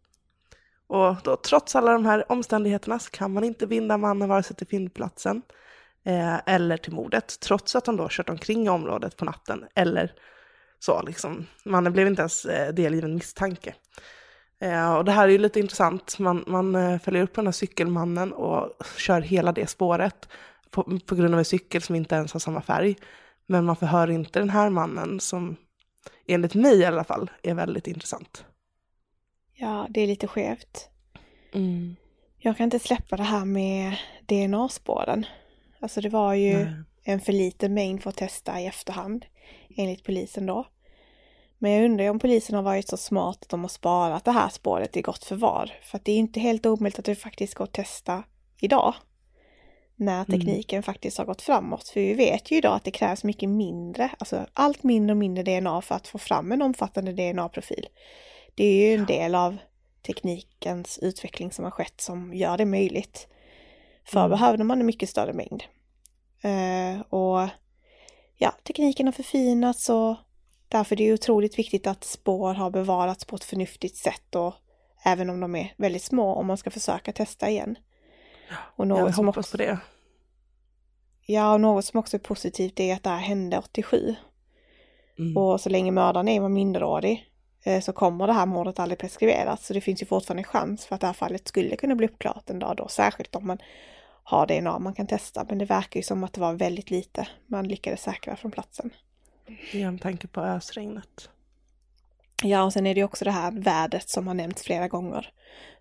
Och 0.87 1.17
då, 1.25 1.37
trots 1.37 1.77
alla 1.77 1.93
de 1.93 2.07
här 2.07 2.33
omständigheterna 2.33 2.99
så 2.99 3.11
kan 3.11 3.33
man 3.33 3.45
inte 3.45 3.67
binda 3.67 3.97
mannen 3.97 4.29
vare 4.29 4.43
sig 4.43 4.57
till 4.57 4.67
fyndplatsen 4.67 5.43
eh, 6.05 6.37
eller 6.47 6.77
till 6.77 6.93
mordet, 6.93 7.41
trots 7.41 7.77
att 7.77 7.87
han 7.87 7.97
då 7.97 8.09
kört 8.11 8.29
omkring 8.29 8.67
i 8.67 8.69
området 8.69 9.17
på 9.17 9.25
natten 9.25 9.65
eller 9.75 10.13
så 10.79 11.03
liksom. 11.03 11.47
Mannen 11.65 11.93
blev 11.93 12.07
inte 12.07 12.23
ens 12.23 12.45
eh, 12.45 12.75
delgiven 12.75 13.15
misstanke. 13.15 13.75
Eh, 14.61 14.95
och 14.97 15.05
det 15.05 15.13
här 15.13 15.29
är 15.29 15.33
ju 15.33 15.39
lite 15.39 15.61
intressant. 15.61 16.19
Man, 16.19 16.45
man 16.47 16.75
eh, 16.75 16.99
följer 16.99 17.23
upp 17.23 17.35
den 17.35 17.47
här 17.47 17.53
cykelmannen 17.53 18.33
och 18.33 18.73
kör 18.99 19.21
hela 19.21 19.53
det 19.53 19.67
spåret 19.67 20.29
på, 20.71 20.99
på 21.07 21.15
grund 21.15 21.35
av 21.35 21.39
en 21.39 21.45
cykel 21.45 21.83
som 21.83 21.95
inte 21.95 22.15
ens 22.15 22.33
har 22.33 22.41
samma 22.41 22.63
färg. 22.63 22.97
Men 23.47 23.65
man 23.65 23.77
förhör 23.77 24.11
inte 24.11 24.39
den 24.39 24.51
här 24.51 24.71
mannen 24.71 25.21
som 25.21 25.57
enligt 26.27 26.55
mig 26.55 26.79
i 26.79 26.85
alla 26.85 27.05
fall 27.05 27.31
är 27.43 27.55
väldigt 27.55 27.87
intressant. 27.87 28.45
Ja, 29.55 29.87
det 29.91 30.01
är 30.01 30.07
lite 30.07 30.27
skevt. 30.27 30.89
Mm. 31.53 31.97
Jag 32.39 32.57
kan 32.57 32.65
inte 32.65 32.79
släppa 32.79 33.17
det 33.17 33.23
här 33.23 33.45
med 33.45 33.97
DNA-spåren. 34.27 35.27
Alltså 35.81 36.01
det 36.01 36.09
var 36.09 36.35
ju 36.35 36.55
Nej. 36.55 36.75
en 37.05 37.21
för 37.21 37.33
liten 37.33 37.75
mängd 37.75 38.03
för 38.03 38.11
att 38.11 38.17
testa 38.17 38.61
i 38.61 38.67
efterhand, 38.67 39.25
enligt 39.77 40.05
polisen 40.05 40.47
då. 40.47 40.67
Men 41.59 41.73
jag 41.73 41.85
undrar 41.85 42.11
om 42.11 42.19
polisen 42.19 42.55
har 42.55 42.63
varit 42.63 42.89
så 42.89 42.97
smart 42.97 43.39
att 43.43 43.49
de 43.49 43.61
har 43.61 43.69
sparat 43.69 44.25
det 44.25 44.31
här 44.31 44.49
spåret 44.49 44.97
i 44.97 45.03
gott 45.03 45.25
förvar. 45.25 45.73
För 45.83 45.99
att 45.99 46.05
det 46.05 46.13
är 46.13 46.17
inte 46.17 46.41
helt 46.41 46.67
omöjligt 46.67 46.99
att 46.99 47.05
det 47.05 47.15
faktiskt 47.15 47.55
går 47.55 47.65
att 47.65 47.73
testa 47.73 48.23
idag. 48.61 48.95
När 49.97 50.25
mm. 50.25 50.27
tekniken 50.27 50.77
mm. 50.77 50.83
faktiskt 50.83 51.19
har 51.19 51.25
gått 51.25 51.43
framåt. 51.43 51.89
För 51.89 52.01
vi 52.01 52.15
vet 52.15 52.51
ju 52.51 52.57
idag 52.57 52.75
att 52.75 52.85
det 52.85 52.91
krävs 52.91 53.25
mycket 53.25 53.49
mindre, 53.49 54.11
alltså 54.19 54.47
allt 54.53 54.83
mindre 54.83 55.13
och 55.13 55.19
mindre 55.19 55.61
DNA 55.61 55.81
för 55.81 55.95
att 55.95 56.09
få 56.09 56.19
fram 56.19 56.53
en 56.53 56.63
omfattande 56.63 57.13
DNA-profil. 57.13 57.89
Det 58.55 58.65
är 58.65 58.89
ju 58.89 58.95
en 58.95 59.07
del 59.07 59.35
av 59.35 59.57
teknikens 60.07 60.99
utveckling 61.03 61.53
som 61.53 61.65
har 61.65 61.71
skett 61.71 62.01
som 62.01 62.35
gör 62.35 62.59
det 62.59 62.65
möjligt. 62.65 63.29
Förr 64.05 64.25
mm. 64.25 64.31
behövde 64.31 64.65
man 64.65 64.81
en 64.81 64.87
mycket 64.87 65.09
större 65.09 65.33
mängd. 65.33 65.63
Uh, 66.45 67.01
och 67.01 67.49
ja, 68.37 68.55
tekniken 68.65 69.07
har 69.07 69.13
förfinats 69.13 69.89
och 69.89 70.17
Därför 70.69 71.01
är 71.01 71.07
det 71.07 71.13
otroligt 71.13 71.59
viktigt 71.59 71.87
att 71.87 72.05
spår 72.05 72.55
har 72.55 72.71
bevarats 72.71 73.25
på 73.25 73.37
ett 73.37 73.45
förnuftigt 73.45 73.97
sätt 73.97 74.35
och 74.35 74.55
även 75.05 75.31
om 75.31 75.41
de 75.41 75.55
är 75.55 75.75
väldigt 75.77 76.03
små 76.03 76.35
om 76.35 76.47
man 76.47 76.57
ska 76.57 76.71
försöka 76.71 77.13
testa 77.13 77.51
igen. 77.51 77.79
Och 78.77 78.87
något 78.87 78.99
jag 78.99 79.15
som 79.15 79.27
hoppas 79.27 79.47
också, 79.47 79.57
på 79.57 79.63
det. 79.63 79.79
Ja, 81.27 81.53
och 81.53 81.61
något 81.61 81.85
som 81.85 82.01
också 82.01 82.17
är 82.17 82.19
positivt 82.19 82.81
är 82.81 82.95
att 82.95 83.03
det 83.03 83.11
här 83.11 83.19
hände 83.19 83.59
87. 83.59 84.15
Mm. 85.19 85.37
Och 85.37 85.61
så 85.61 85.69
länge 85.69 85.91
mördaren 85.91 86.29
är 86.29 86.49
minderårig 86.49 87.31
eh, 87.65 87.81
så 87.81 87.93
kommer 87.93 88.27
det 88.27 88.33
här 88.33 88.47
mordet 88.47 88.79
aldrig 88.79 88.99
preskriberas. 88.99 89.67
Så 89.67 89.75
det 89.75 89.81
finns 89.81 90.03
ju 90.03 90.07
fortfarande 90.07 90.45
chans 90.45 90.87
för 90.87 90.95
att 90.95 91.01
det 91.01 91.07
här 91.07 91.15
fallet 91.15 91.49
skulle 91.49 91.77
kunna 91.77 91.95
bli 91.95 92.07
uppklarat 92.07 92.51
en 92.51 92.59
dag 92.59 92.77
då, 92.77 92.89
särskilt 92.89 93.35
om 93.35 93.47
man 93.47 93.59
har 94.29 94.47
DNA 94.47 94.79
man 94.79 94.95
kan 94.95 95.07
testa. 95.07 95.47
Men 95.49 95.59
det 95.59 95.65
verkar 95.65 96.01
ju 96.01 96.05
som 96.05 96.25
att 96.25 96.33
det 96.33 96.41
var 96.41 96.53
väldigt 96.53 96.91
lite 96.91 97.29
man 97.47 97.69
lyckades 97.69 98.03
säkra 98.03 98.37
från 98.37 98.51
platsen. 98.51 98.91
Ja, 99.73 99.91
med 99.91 100.01
tanke 100.01 100.27
på 100.27 100.41
ösregnet. 100.41 101.29
Ja, 102.43 102.63
och 102.63 102.73
sen 102.73 102.87
är 102.87 102.95
det 102.95 103.05
också 103.05 103.25
det 103.25 103.31
här 103.31 103.51
vädret 103.51 104.09
som 104.09 104.27
har 104.27 104.35
nämnts 104.35 104.63
flera 104.63 104.89
gånger. 104.89 105.33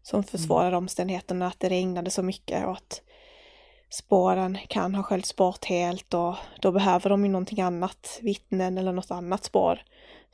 Som 0.01 0.23
försvårar 0.23 0.67
mm. 0.67 0.77
omständigheterna, 0.77 1.47
att 1.47 1.59
det 1.59 1.69
regnade 1.69 2.11
så 2.11 2.23
mycket 2.23 2.65
och 2.65 2.71
att 2.71 3.01
spåren 3.89 4.57
kan 4.67 4.95
ha 4.95 5.03
sköljts 5.03 5.35
bort 5.35 5.65
helt 5.65 6.13
och 6.13 6.35
då 6.61 6.71
behöver 6.71 7.09
de 7.09 7.25
ju 7.25 7.31
någonting 7.31 7.61
annat, 7.61 8.19
vittnen 8.21 8.77
eller 8.77 8.91
något 8.91 9.11
annat 9.11 9.43
spår 9.43 9.81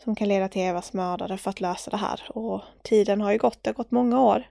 som 0.03 0.15
kan 0.15 0.27
leda 0.27 0.47
till 0.47 0.61
Evas 0.61 0.93
mördare 0.93 1.37
för 1.37 1.49
att 1.49 1.61
lösa 1.61 1.91
det 1.91 1.97
här. 1.97 2.21
Och 2.29 2.61
tiden 2.83 3.21
har 3.21 3.31
ju 3.31 3.37
gått, 3.37 3.59
det 3.61 3.69
har 3.69 3.75
gått 3.75 3.91
många 3.91 4.21
år. 4.21 4.47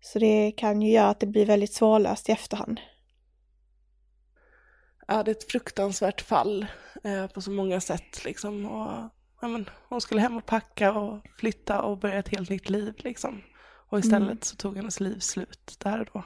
Så 0.00 0.18
det 0.18 0.52
kan 0.56 0.82
ju 0.82 0.90
göra 0.90 1.08
att 1.08 1.20
det 1.20 1.26
blir 1.26 1.46
väldigt 1.46 1.72
svårlöst 1.72 2.28
i 2.28 2.32
efterhand. 2.32 2.80
Ja, 5.08 5.22
det 5.22 5.30
är 5.30 5.34
ett 5.34 5.50
fruktansvärt 5.50 6.20
fall 6.20 6.66
eh, 7.04 7.26
på 7.26 7.40
så 7.40 7.50
många 7.50 7.80
sätt 7.80 8.24
liksom. 8.24 8.66
Och, 8.66 9.10
ja, 9.40 9.48
men, 9.48 9.70
hon 9.88 10.00
skulle 10.00 10.20
hem 10.20 10.36
och 10.36 10.46
packa 10.46 10.92
och 10.92 11.26
flytta 11.38 11.82
och 11.82 11.98
börja 11.98 12.18
ett 12.18 12.28
helt 12.28 12.50
nytt 12.50 12.70
liv 12.70 12.94
liksom. 12.98 13.42
Och 13.88 13.98
istället 13.98 14.22
mm. 14.22 14.42
så 14.42 14.56
tog 14.56 14.76
hennes 14.76 15.00
liv 15.00 15.18
slut 15.18 15.76
där 15.78 16.00
och 16.00 16.08
då. 16.12 16.24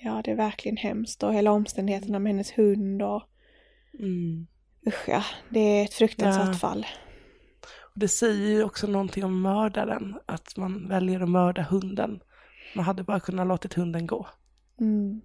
Ja, 0.00 0.22
det 0.24 0.30
är 0.30 0.36
verkligen 0.36 0.76
hemskt 0.76 1.22
och 1.22 1.34
hela 1.34 1.50
omständigheterna 1.50 2.18
med 2.18 2.32
hennes 2.32 2.58
hund 2.58 3.02
och 3.02 3.22
mm. 3.98 4.46
usch 4.86 5.08
ja, 5.08 5.24
det 5.48 5.60
är 5.60 5.84
ett 5.84 5.94
fruktansvärt 5.94 6.46
ja. 6.46 6.54
fall. 6.54 6.86
Det 7.98 8.08
säger 8.08 8.48
ju 8.48 8.64
också 8.64 8.86
någonting 8.86 9.24
om 9.24 9.42
mördaren, 9.42 10.18
att 10.26 10.56
man 10.56 10.88
väljer 10.88 11.20
att 11.20 11.28
mörda 11.28 11.62
hunden. 11.62 12.20
Man 12.74 12.84
hade 12.84 13.02
bara 13.02 13.20
kunnat 13.20 13.46
låtit 13.46 13.74
hunden 13.74 14.06
gå. 14.06 14.26
Mm. 14.80 15.20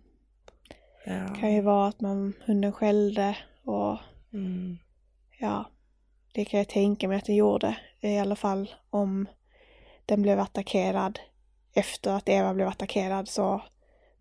Ja. 1.06 1.14
Det 1.14 1.40
kan 1.40 1.54
ju 1.54 1.62
vara 1.62 1.88
att 1.88 2.02
man, 2.02 2.34
hunden 2.46 2.74
skällde 2.74 3.38
och 3.64 3.98
mm. 4.34 4.78
ja, 5.40 5.70
det 6.34 6.46
kan 6.46 6.58
jag 6.58 6.70
tänka 6.70 7.08
mig 7.08 7.18
att 7.18 7.26
den 7.26 7.36
gjorde. 7.36 7.78
I 8.00 8.18
alla 8.18 8.36
fall 8.36 8.76
om 8.90 9.28
den 10.06 10.22
blev 10.22 10.40
attackerad 10.40 11.20
efter 11.74 12.12
att 12.12 12.30
Eva 12.30 12.54
blev 12.54 12.68
attackerad 12.68 13.28
så 13.28 13.62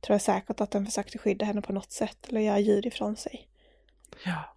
tror 0.01 0.15
jag 0.15 0.23
säkert 0.23 0.61
att 0.61 0.71
den 0.71 0.87
försökte 0.87 1.19
skydda 1.19 1.45
henne 1.45 1.63
på 1.63 1.73
något 1.73 1.93
sätt 1.93 2.29
eller 2.29 2.41
göra 2.41 2.59
ljud 2.59 2.87
ifrån 2.87 3.17
sig. 3.17 3.49
Ja. 4.25 4.57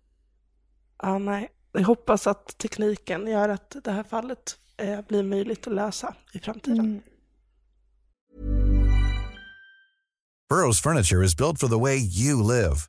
Ja, 1.01 1.17
nej. 1.17 1.49
Jag 1.73 1.83
hoppas 1.83 2.27
att 2.27 2.57
tekniken 2.57 3.27
gör 3.27 3.49
att 3.49 3.75
det 3.83 3.91
här 3.91 4.03
fallet 4.03 4.57
eh, 4.77 4.99
blir 5.07 5.23
möjligt 5.23 5.67
att 5.67 5.73
lösa 5.73 6.15
i 6.33 6.39
framtiden. 6.39 6.79
Mm. 6.79 7.01
Burrows 10.49 10.79
furniture 10.79 11.23
is 11.23 11.35
built 11.35 11.57
for 11.57 11.67
the 11.67 11.79
way 11.79 11.97
you 11.97 12.43
live. 12.43 12.87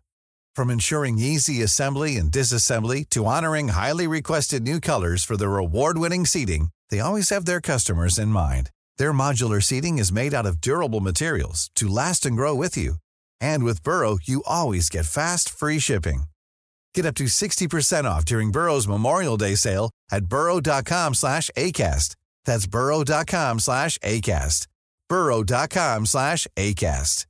From 0.57 0.71
ensuring 0.71 1.19
easy 1.19 1.63
assembly 1.63 2.19
and 2.19 2.31
disassembly 2.31 3.05
to 3.11 3.25
honoring 3.25 3.69
highly 3.69 4.07
requested 4.07 4.63
new 4.63 4.81
colors 4.81 5.25
for 5.25 5.37
their 5.37 5.57
award-winning 5.57 6.27
seating, 6.27 6.69
they 6.91 7.01
always 7.01 7.31
have 7.31 7.45
their 7.45 7.61
customers 7.61 8.19
in 8.19 8.29
mind. 8.29 8.71
Their 8.99 9.13
modular 9.13 9.63
seating 9.63 9.99
is 9.99 10.13
made 10.13 10.35
out 10.35 10.47
of 10.47 10.61
durable 10.61 11.01
materials 11.01 11.71
to 11.77 11.89
last 11.89 12.27
and 12.27 12.37
grow 12.37 12.55
with 12.55 12.77
you. 12.77 12.97
And 13.41 13.65
with 13.65 13.83
Burrow, 13.83 14.19
you 14.23 14.43
always 14.47 14.91
get 14.91 15.07
fast, 15.07 15.49
free 15.49 15.79
shipping. 15.79 16.25
Get 16.95 17.05
up 17.07 17.15
to 17.17 17.25
60% 17.25 18.05
off 18.05 18.25
during 18.25 18.51
Burrow's 18.53 18.89
Memorial 18.89 19.37
Day 19.37 19.57
sale 19.57 19.91
at 20.11 20.27
burrow.com 20.27 21.15
slash 21.15 21.51
ACAST. 21.57 22.15
That's 22.45 22.67
burrow.com 22.67 23.59
slash 23.59 23.99
ACAST. 23.99 24.67
burrow.com 25.09 26.07
slash 26.07 26.47
ACAST. 26.57 27.27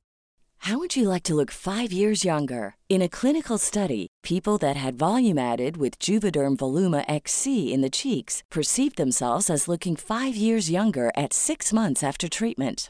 How 0.59 0.79
would 0.79 0.95
you 0.95 1.09
like 1.09 1.21
to 1.23 1.35
look 1.35 1.51
five 1.51 1.91
years 1.91 2.25
younger? 2.25 2.75
In 2.89 3.01
a 3.03 3.09
clinical 3.09 3.59
study, 3.59 4.07
people 4.23 4.57
that 4.59 4.75
had 4.75 4.95
volume 4.95 5.37
added 5.37 5.77
with 5.77 5.99
Juvederm 5.99 6.55
Voluma 6.57 7.05
XC 7.07 7.71
in 7.71 7.81
the 7.81 7.89
cheeks 7.89 8.41
perceived 8.49 8.97
themselves 8.97 9.49
as 9.49 9.67
looking 9.67 9.95
five 9.95 10.35
years 10.35 10.71
younger 10.71 11.11
at 11.15 11.33
six 11.33 11.71
months 11.71 12.01
after 12.01 12.27
treatment 12.27 12.89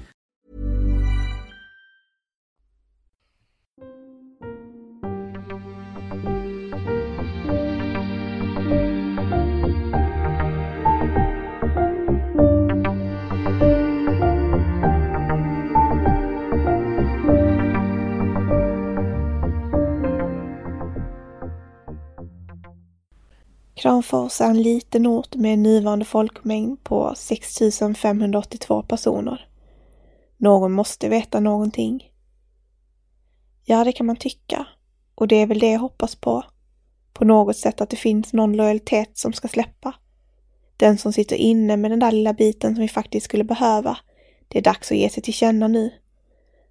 Kramfors 24.11 24.41
är 24.41 24.49
en 24.49 24.61
liten 24.61 25.07
ort 25.07 25.35
med 25.35 25.53
en 25.53 25.63
nuvarande 25.63 26.05
folkmängd 26.05 26.83
på 26.83 27.13
6 27.15 27.59
582 27.95 28.83
personer. 28.83 29.47
Någon 30.37 30.71
måste 30.71 31.09
veta 31.09 31.39
någonting. 31.39 32.11
Ja, 33.65 33.83
det 33.83 33.91
kan 33.91 34.05
man 34.05 34.15
tycka. 34.15 34.67
Och 35.15 35.27
det 35.27 35.35
är 35.35 35.47
väl 35.47 35.59
det 35.59 35.71
jag 35.71 35.79
hoppas 35.79 36.15
på. 36.15 36.43
På 37.13 37.25
något 37.25 37.57
sätt 37.57 37.81
att 37.81 37.89
det 37.89 37.95
finns 37.95 38.33
någon 38.33 38.57
lojalitet 38.57 39.17
som 39.17 39.33
ska 39.33 39.47
släppa. 39.47 39.93
Den 40.77 40.97
som 40.97 41.13
sitter 41.13 41.35
inne 41.35 41.77
med 41.77 41.91
den 41.91 41.99
där 41.99 42.11
lilla 42.11 42.33
biten 42.33 42.75
som 42.75 42.81
vi 42.81 42.87
faktiskt 42.87 43.25
skulle 43.25 43.43
behöva. 43.43 43.97
Det 44.47 44.57
är 44.57 44.63
dags 44.63 44.91
att 44.91 44.97
ge 44.97 45.09
sig 45.09 45.23
till 45.23 45.33
känna 45.33 45.67
nu. 45.67 45.91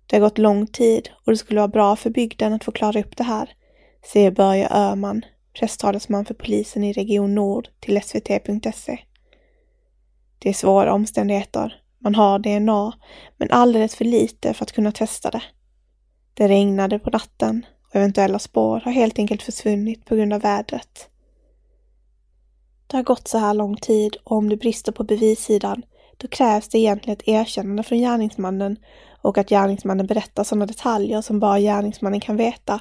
Det 0.07 0.17
har 0.17 0.21
gått 0.21 0.39
lång 0.39 0.67
tid 0.67 1.11
och 1.25 1.33
det 1.33 1.39
skulle 1.39 1.61
vara 1.61 1.69
bra 1.69 1.97
för 1.97 2.11
bygden 2.11 2.53
att 2.53 2.65
få 2.65 2.73
klara 2.73 3.01
upp 3.01 3.17
det 3.17 3.25
här, 3.25 3.51
säger 4.13 4.31
Börje 4.31 4.69
Öhman, 4.71 5.25
presstalesman 5.59 6.25
för 6.25 6.35
polisen 6.35 6.85
i 6.85 6.93
Region 6.93 7.35
Nord 7.35 7.69
till 7.81 8.03
svt.se. 8.03 8.99
Det 10.39 10.49
är 10.49 10.55
svåra 10.55 10.93
omständigheter. 10.93 11.83
Man 11.99 12.15
har 12.15 12.39
DNA, 12.39 12.93
men 13.37 13.51
alldeles 13.51 13.95
för 13.95 14.05
lite 14.05 14.55
för 14.55 14.65
att 14.65 14.73
kunna 14.73 14.93
testa 14.93 15.31
det. 15.31 15.43
Det 16.35 16.49
regnade 16.49 16.99
på 16.99 17.11
natten 17.11 17.67
och 17.89 17.97
eventuella 17.97 18.39
spår 18.39 18.81
har 18.81 18.93
helt 18.93 19.19
enkelt 19.19 19.43
försvunnit 19.43 20.05
på 20.05 20.17
grund 20.17 20.33
av 20.33 20.41
vädret. 20.41 21.09
Det 22.87 22.97
har 22.97 23.05
gått 23.05 23.29
så 23.29 23.39
här 23.39 23.55
lång 23.55 23.77
tid 23.77 24.17
och 24.25 24.37
om 24.37 24.49
det 24.49 24.57
brister 24.57 24.93
på 24.93 25.05
bevissidan 25.05 25.83
då 26.17 26.29
krävs 26.29 26.69
det 26.69 26.79
egentligen 26.79 27.17
ett 27.17 27.29
erkännande 27.29 27.83
från 27.83 27.99
gärningsmannen 27.99 28.77
och 29.23 29.39
att 29.39 29.49
gärningsmannen 29.49 30.07
berättar 30.07 30.45
sådana 30.45 30.67
detaljer 30.67 31.21
som 31.21 31.41
bara 31.41 31.61
gärningsmannen 31.61 32.21
kan 32.21 32.37
veta 32.37 32.81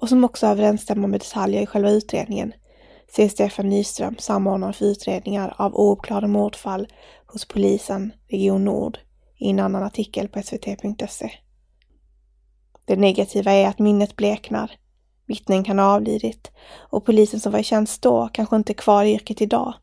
och 0.00 0.08
som 0.08 0.24
också 0.24 0.46
överensstämmer 0.46 1.08
med 1.08 1.20
detaljer 1.20 1.62
i 1.62 1.66
själva 1.66 1.90
utredningen, 1.90 2.52
säger 3.16 3.28
Stefan 3.28 3.68
Nyström, 3.68 4.16
samordnare 4.18 4.72
för 4.72 4.84
utredningar 4.84 5.54
av 5.56 5.74
ouppklarade 5.74 6.26
mordfall 6.26 6.88
hos 7.26 7.44
polisen 7.44 8.12
Region 8.28 8.64
Nord 8.64 8.98
i 9.38 9.50
en 9.50 9.60
annan 9.60 9.82
artikel 9.82 10.28
på 10.28 10.42
svt.se. 10.42 11.30
Det 12.84 12.96
negativa 12.96 13.52
är 13.52 13.68
att 13.68 13.78
minnet 13.78 14.16
bleknar. 14.16 14.70
Vittnen 15.26 15.64
kan 15.64 15.78
ha 15.78 15.86
avlidit 15.94 16.50
och 16.76 17.04
polisen 17.04 17.40
som 17.40 17.52
var 17.52 17.58
i 17.58 17.64
tjänst 17.64 18.02
då 18.02 18.28
kanske 18.32 18.56
inte 18.56 18.72
är 18.72 18.74
kvar 18.74 19.04
i 19.04 19.14
yrket 19.14 19.40
idag. 19.40 19.74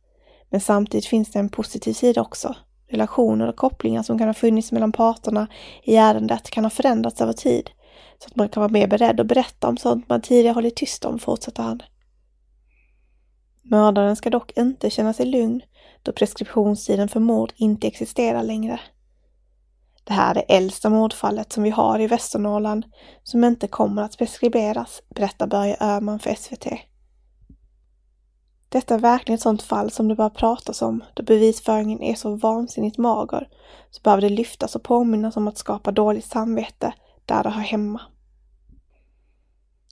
Men 0.49 0.61
samtidigt 0.61 1.05
finns 1.05 1.31
det 1.31 1.39
en 1.39 1.49
positiv 1.49 1.93
sida 1.93 2.21
också. 2.21 2.55
Relationer 2.89 3.47
och 3.47 3.55
kopplingar 3.55 4.03
som 4.03 4.17
kan 4.17 4.27
ha 4.27 4.33
funnits 4.33 4.71
mellan 4.71 4.91
parterna 4.91 5.47
i 5.83 5.95
ärendet 5.95 6.49
kan 6.49 6.65
ha 6.65 6.69
förändrats 6.69 7.21
över 7.21 7.33
tid 7.33 7.69
så 8.19 8.27
att 8.27 8.35
man 8.35 8.49
kan 8.49 8.61
vara 8.61 8.71
mer 8.71 8.87
beredd 8.87 9.19
att 9.19 9.27
berätta 9.27 9.67
om 9.67 9.77
sånt 9.77 10.09
man 10.09 10.21
tidigare 10.21 10.53
hållit 10.53 10.75
tyst 10.75 11.05
om, 11.05 11.19
fortsätter 11.19 11.63
han. 11.63 11.81
Mördaren 13.61 14.15
ska 14.15 14.29
dock 14.29 14.57
inte 14.57 14.89
känna 14.89 15.13
sig 15.13 15.25
lugn 15.25 15.61
då 16.03 16.11
preskriptionstiden 16.11 17.09
för 17.09 17.19
mord 17.19 17.53
inte 17.55 17.87
existerar 17.87 18.43
längre. 18.43 18.79
Det 20.03 20.13
här 20.13 20.31
är 20.31 20.33
det 20.33 20.55
äldsta 20.55 20.89
mordfallet 20.89 21.53
som 21.53 21.63
vi 21.63 21.69
har 21.69 21.99
i 21.99 22.07
Västernorrland 22.07 22.85
som 23.23 23.43
inte 23.43 23.67
kommer 23.67 24.01
att 24.01 24.17
preskriberas, 24.17 25.01
berättar 25.15 25.47
Börje 25.47 25.77
Öhman 25.79 26.19
för 26.19 26.35
SVT. 26.35 26.67
Detta 28.69 28.95
är 28.95 28.99
verkligen 28.99 29.35
ett 29.35 29.41
sådant 29.41 29.61
fall 29.61 29.91
som 29.91 30.07
det 30.07 30.15
bara 30.15 30.29
pratas 30.29 30.81
om 30.81 31.03
då 31.13 31.23
bevisföringen 31.23 32.01
är 32.01 32.15
så 32.15 32.35
vansinnigt 32.35 32.97
mager 32.97 33.49
så 33.91 34.01
behöver 34.01 34.21
det 34.21 34.29
lyftas 34.29 34.75
och 34.75 34.83
påminnas 34.83 35.37
om 35.37 35.47
att 35.47 35.57
skapa 35.57 35.91
dåligt 35.91 36.25
samvete 36.25 36.93
där 37.27 37.43
det 37.43 37.49
hör 37.49 37.61
hemma. 37.61 38.01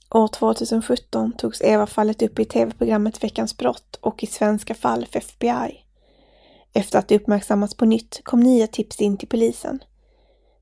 År 0.10 0.28
2017 0.28 1.32
togs 1.38 1.62
Eva-fallet 1.62 2.21
upp 2.21 2.39
i 2.39 2.45
tv-programmet 2.45 3.24
Veckans 3.24 3.58
brott 3.58 4.00
och 4.02 4.24
i 4.24 4.28
Svenska 4.28 4.74
fall 4.76 5.06
för 5.06 5.19
FBI. 5.19 5.86
Efter 6.74 7.00
att 7.00 7.08
det 7.08 7.15
uppmärksammats 7.15 7.76
på 7.76 7.86
nytt 7.86 8.21
kom 8.24 8.39
nya 8.39 8.67
tips 8.67 9.02
in 9.02 9.17
till 9.17 9.28
polisen. 9.28 9.80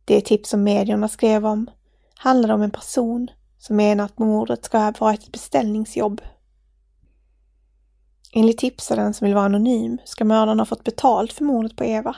Det 0.05 0.21
tips 0.21 0.49
som 0.49 0.63
medierna 0.63 1.07
skrev 1.07 1.45
om 1.45 1.69
handlade 2.15 2.53
om 2.53 2.62
en 2.62 2.71
person 2.71 3.27
som 3.59 3.75
menar 3.75 4.05
att 4.05 4.19
mordet 4.19 4.65
ska 4.65 4.77
ha 4.77 4.93
varit 4.99 5.23
ett 5.23 5.31
beställningsjobb. 5.31 6.21
Enligt 8.33 8.57
tipsaren 8.57 9.13
som 9.13 9.25
vill 9.25 9.36
vara 9.36 9.45
anonym 9.45 9.97
ska 10.05 10.25
mördaren 10.25 10.59
ha 10.59 10.65
fått 10.65 10.83
betalt 10.83 11.33
för 11.33 11.43
mordet 11.43 11.75
på 11.75 11.83
Eva. 11.83 12.15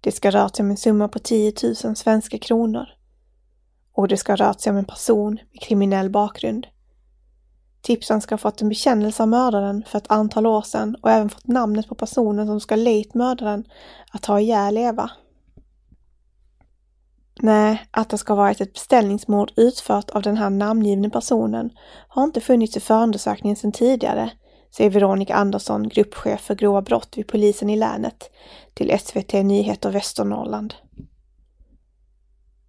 Det 0.00 0.12
ska 0.12 0.30
röra 0.30 0.48
sig 0.48 0.62
om 0.62 0.70
en 0.70 0.76
summa 0.76 1.08
på 1.08 1.18
10 1.18 1.52
000 1.84 1.96
svenska 1.96 2.38
kronor 2.38 2.95
och 3.96 4.08
det 4.08 4.16
ska 4.16 4.32
ha 4.32 4.36
rört 4.36 4.60
sig 4.60 4.70
om 4.70 4.76
en 4.76 4.84
person 4.84 5.38
med 5.52 5.60
kriminell 5.60 6.10
bakgrund. 6.10 6.66
Tipsen 7.82 8.20
ska 8.20 8.32
ha 8.32 8.38
fått 8.38 8.62
en 8.62 8.68
bekännelse 8.68 9.22
av 9.22 9.28
mördaren 9.28 9.84
för 9.86 9.98
ett 9.98 10.10
antal 10.10 10.46
år 10.46 10.62
sedan 10.62 10.96
och 11.02 11.10
även 11.10 11.28
fått 11.28 11.46
namnet 11.46 11.88
på 11.88 11.94
personen 11.94 12.46
som 12.46 12.60
ska 12.60 12.76
lejt 12.76 13.14
mördaren 13.14 13.64
att 14.12 14.26
ha 14.26 14.40
ihjäl 14.40 14.78
Eva. 14.78 15.10
Nej, 17.40 17.86
att 17.90 18.10
det 18.10 18.18
ska 18.18 18.32
ha 18.32 18.42
varit 18.42 18.60
ett 18.60 18.72
beställningsmord 18.72 19.52
utfört 19.56 20.10
av 20.10 20.22
den 20.22 20.36
här 20.36 20.50
namngivne 20.50 21.10
personen 21.10 21.70
har 22.08 22.24
inte 22.24 22.40
funnits 22.40 22.76
i 22.76 22.80
förundersökningen 22.80 23.56
sedan 23.56 23.72
tidigare, 23.72 24.30
säger 24.76 24.90
Veronica 24.90 25.34
Andersson, 25.34 25.88
gruppchef 25.88 26.40
för 26.40 26.54
grova 26.54 26.82
brott 26.82 27.14
vid 27.16 27.26
polisen 27.28 27.70
i 27.70 27.76
länet, 27.76 28.30
till 28.74 28.98
SVT 29.00 29.32
Nyheter 29.32 29.90
Västernorrland. 29.90 30.74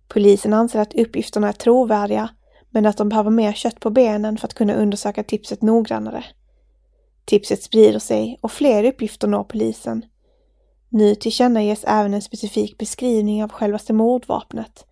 Polisen 0.08 0.54
anser 0.54 0.80
att 0.80 0.96
uppgifterna 0.96 1.48
är 1.50 1.54
trovärdiga, 1.54 2.30
men 2.70 2.86
att 2.86 2.98
de 2.98 3.10
behöver 3.10 3.30
mer 3.32 3.54
kött 3.54 3.80
på 3.80 3.90
benen 3.90 4.38
för 4.38 4.48
att 4.48 4.54
kunna 4.54 4.74
undersöka 4.74 5.24
tipset 5.24 5.62
noggrannare. 5.62 6.26
Tipset 7.26 7.64
sprider 7.64 8.00
sig 8.00 8.40
och 8.42 8.52
fler 8.52 8.84
uppgifter 8.84 9.28
når 9.28 9.44
polisen. 9.44 10.06
Nu 10.90 11.16
tillkännages 11.16 11.84
även 11.84 12.14
en 12.14 12.22
specifik 12.22 12.78
beskrivning 12.78 13.44
av 13.44 13.52
självaste 13.52 13.94
mordvapnet. 13.94 14.86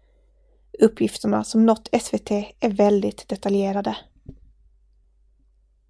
Uppgifterna 0.80 1.44
som 1.44 1.66
nått 1.66 1.90
SVT 2.02 2.32
är 2.60 2.70
väldigt 2.70 3.28
detaljerade. 3.28 3.98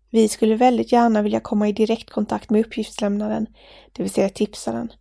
Vi 0.10 0.28
skulle 0.28 0.56
väldigt 0.56 0.92
gärna 0.92 1.22
vilja 1.22 1.40
komma 1.40 1.70
i 1.70 1.74
direktkontakt 1.74 2.50
med 2.50 2.66
uppgiftslämnaren, 2.66 3.48
det 3.92 4.04
vill 4.04 4.12
säga 4.12 4.30
tipsaren. 4.30 4.92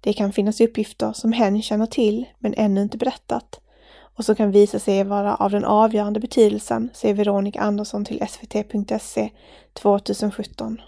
Det 0.00 0.12
kan 0.12 0.32
finnas 0.32 0.60
uppgifter 0.60 1.12
som 1.12 1.32
hen 1.32 1.62
känner 1.62 1.86
till 1.86 2.26
men 2.38 2.54
ännu 2.56 2.82
inte 2.82 2.98
berättat 2.98 3.60
och 4.16 4.24
som 4.24 4.34
kan 4.34 4.50
visa 4.50 4.78
sig 4.78 5.04
vara 5.04 5.36
av 5.36 5.50
den 5.50 5.64
avgörande 5.64 6.20
betydelsen, 6.20 6.90
säger 6.94 7.14
Veronica 7.14 7.60
Andersson 7.60 8.04
till 8.04 8.26
svt.se 8.28 9.30
2017. 9.72 10.80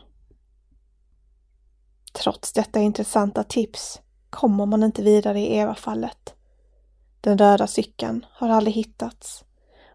Trots 2.12 2.52
detta 2.52 2.80
intressanta 2.80 3.44
tips 3.44 4.00
kommer 4.30 4.66
man 4.66 4.82
inte 4.82 5.02
vidare 5.02 5.40
i 5.40 5.56
Eva-fallet. 5.56 6.34
Den 7.20 7.38
röda 7.38 7.66
cykeln 7.66 8.26
har 8.30 8.48
aldrig 8.48 8.74
hittats 8.74 9.44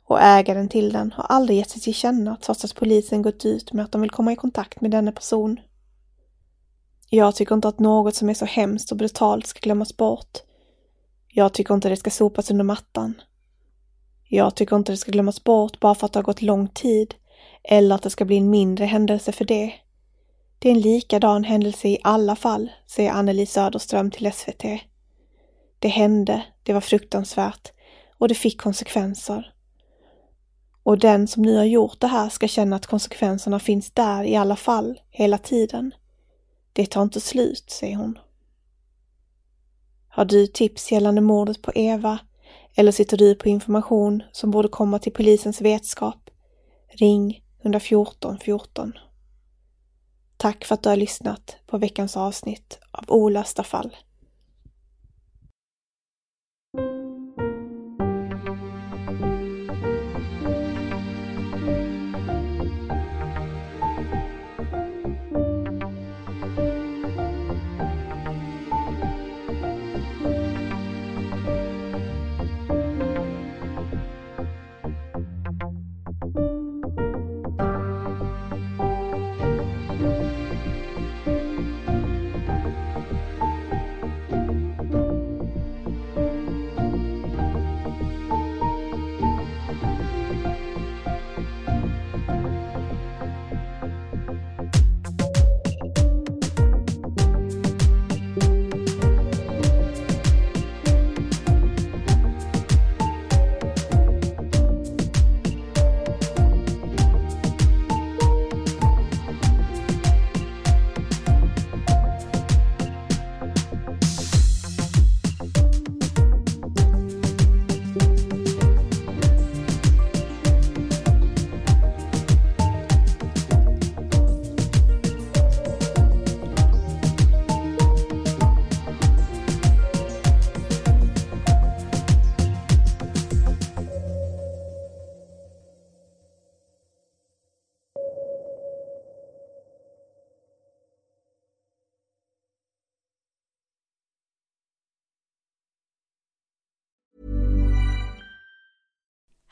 och 0.07 0.21
ägaren 0.21 0.69
till 0.69 0.93
den 0.93 1.11
har 1.11 1.23
aldrig 1.23 1.57
gett 1.57 1.69
sig 1.69 1.81
till 1.81 1.93
känna 1.93 2.37
trots 2.41 2.65
att 2.65 2.75
polisen 2.75 3.21
gått 3.21 3.45
ut 3.45 3.73
med 3.73 3.85
att 3.85 3.91
de 3.91 4.01
vill 4.01 4.11
komma 4.11 4.31
i 4.31 4.35
kontakt 4.35 4.81
med 4.81 4.91
denna 4.91 5.11
person. 5.11 5.59
Jag 7.09 7.35
tycker 7.35 7.55
inte 7.55 7.67
att 7.67 7.79
något 7.79 8.15
som 8.15 8.29
är 8.29 8.33
så 8.33 8.45
hemskt 8.45 8.91
och 8.91 8.97
brutalt 8.97 9.47
ska 9.47 9.59
glömmas 9.59 9.97
bort. 9.97 10.37
Jag 11.27 11.53
tycker 11.53 11.73
inte 11.73 11.89
det 11.89 11.97
ska 11.97 12.09
sopas 12.09 12.51
under 12.51 12.63
mattan. 12.63 13.21
Jag 14.23 14.55
tycker 14.55 14.75
inte 14.75 14.91
det 14.91 14.97
ska 14.97 15.11
glömmas 15.11 15.43
bort 15.43 15.79
bara 15.79 15.95
för 15.95 16.05
att 16.05 16.13
det 16.13 16.19
har 16.19 16.23
gått 16.23 16.41
lång 16.41 16.67
tid 16.67 17.15
eller 17.63 17.95
att 17.95 18.01
det 18.01 18.09
ska 18.09 18.25
bli 18.25 18.37
en 18.37 18.49
mindre 18.49 18.85
händelse 18.85 19.31
för 19.31 19.45
det. 19.45 19.73
Det 20.59 20.69
är 20.69 20.73
en 20.73 20.81
likadan 20.81 21.43
händelse 21.43 21.87
i 21.87 21.97
alla 22.03 22.35
fall, 22.35 22.71
säger 22.87 23.11
Anneli 23.11 23.45
Söderström 23.45 24.11
till 24.11 24.31
SVT. 24.31 24.63
Det 25.79 25.87
hände, 25.87 26.43
det 26.63 26.73
var 26.73 26.81
fruktansvärt 26.81 27.71
och 28.17 28.27
det 28.27 28.35
fick 28.35 28.61
konsekvenser. 28.61 29.53
Och 30.83 30.97
den 30.97 31.27
som 31.27 31.43
nu 31.43 31.57
har 31.57 31.63
gjort 31.63 31.99
det 31.99 32.07
här 32.07 32.29
ska 32.29 32.47
känna 32.47 32.75
att 32.75 32.85
konsekvenserna 32.85 33.59
finns 33.59 33.91
där 33.91 34.23
i 34.23 34.35
alla 34.35 34.55
fall, 34.55 34.99
hela 35.09 35.37
tiden. 35.37 35.91
Det 36.77 36.85
tar 36.85 37.01
inte 37.01 37.21
slut, 37.21 37.69
säger 37.69 37.95
hon. 37.95 38.19
Har 40.07 40.25
du 40.25 40.47
tips 40.47 40.91
gällande 40.91 41.21
mordet 41.21 41.61
på 41.61 41.71
Eva 41.75 42.19
eller 42.75 42.91
sitter 42.91 43.17
du 43.17 43.35
på 43.35 43.49
information 43.49 44.23
som 44.31 44.51
borde 44.51 44.67
komma 44.67 44.99
till 44.99 45.13
polisens 45.13 45.61
vetskap? 45.61 46.29
Ring 46.87 47.43
114 47.61 48.37
14. 48.39 48.93
Tack 50.37 50.65
för 50.65 50.75
att 50.75 50.83
du 50.83 50.89
har 50.89 50.95
lyssnat 50.95 51.57
på 51.67 51.77
veckans 51.77 52.17
avsnitt 52.17 52.79
av 52.91 53.03
Olösta 53.07 53.63
fall. 53.63 53.95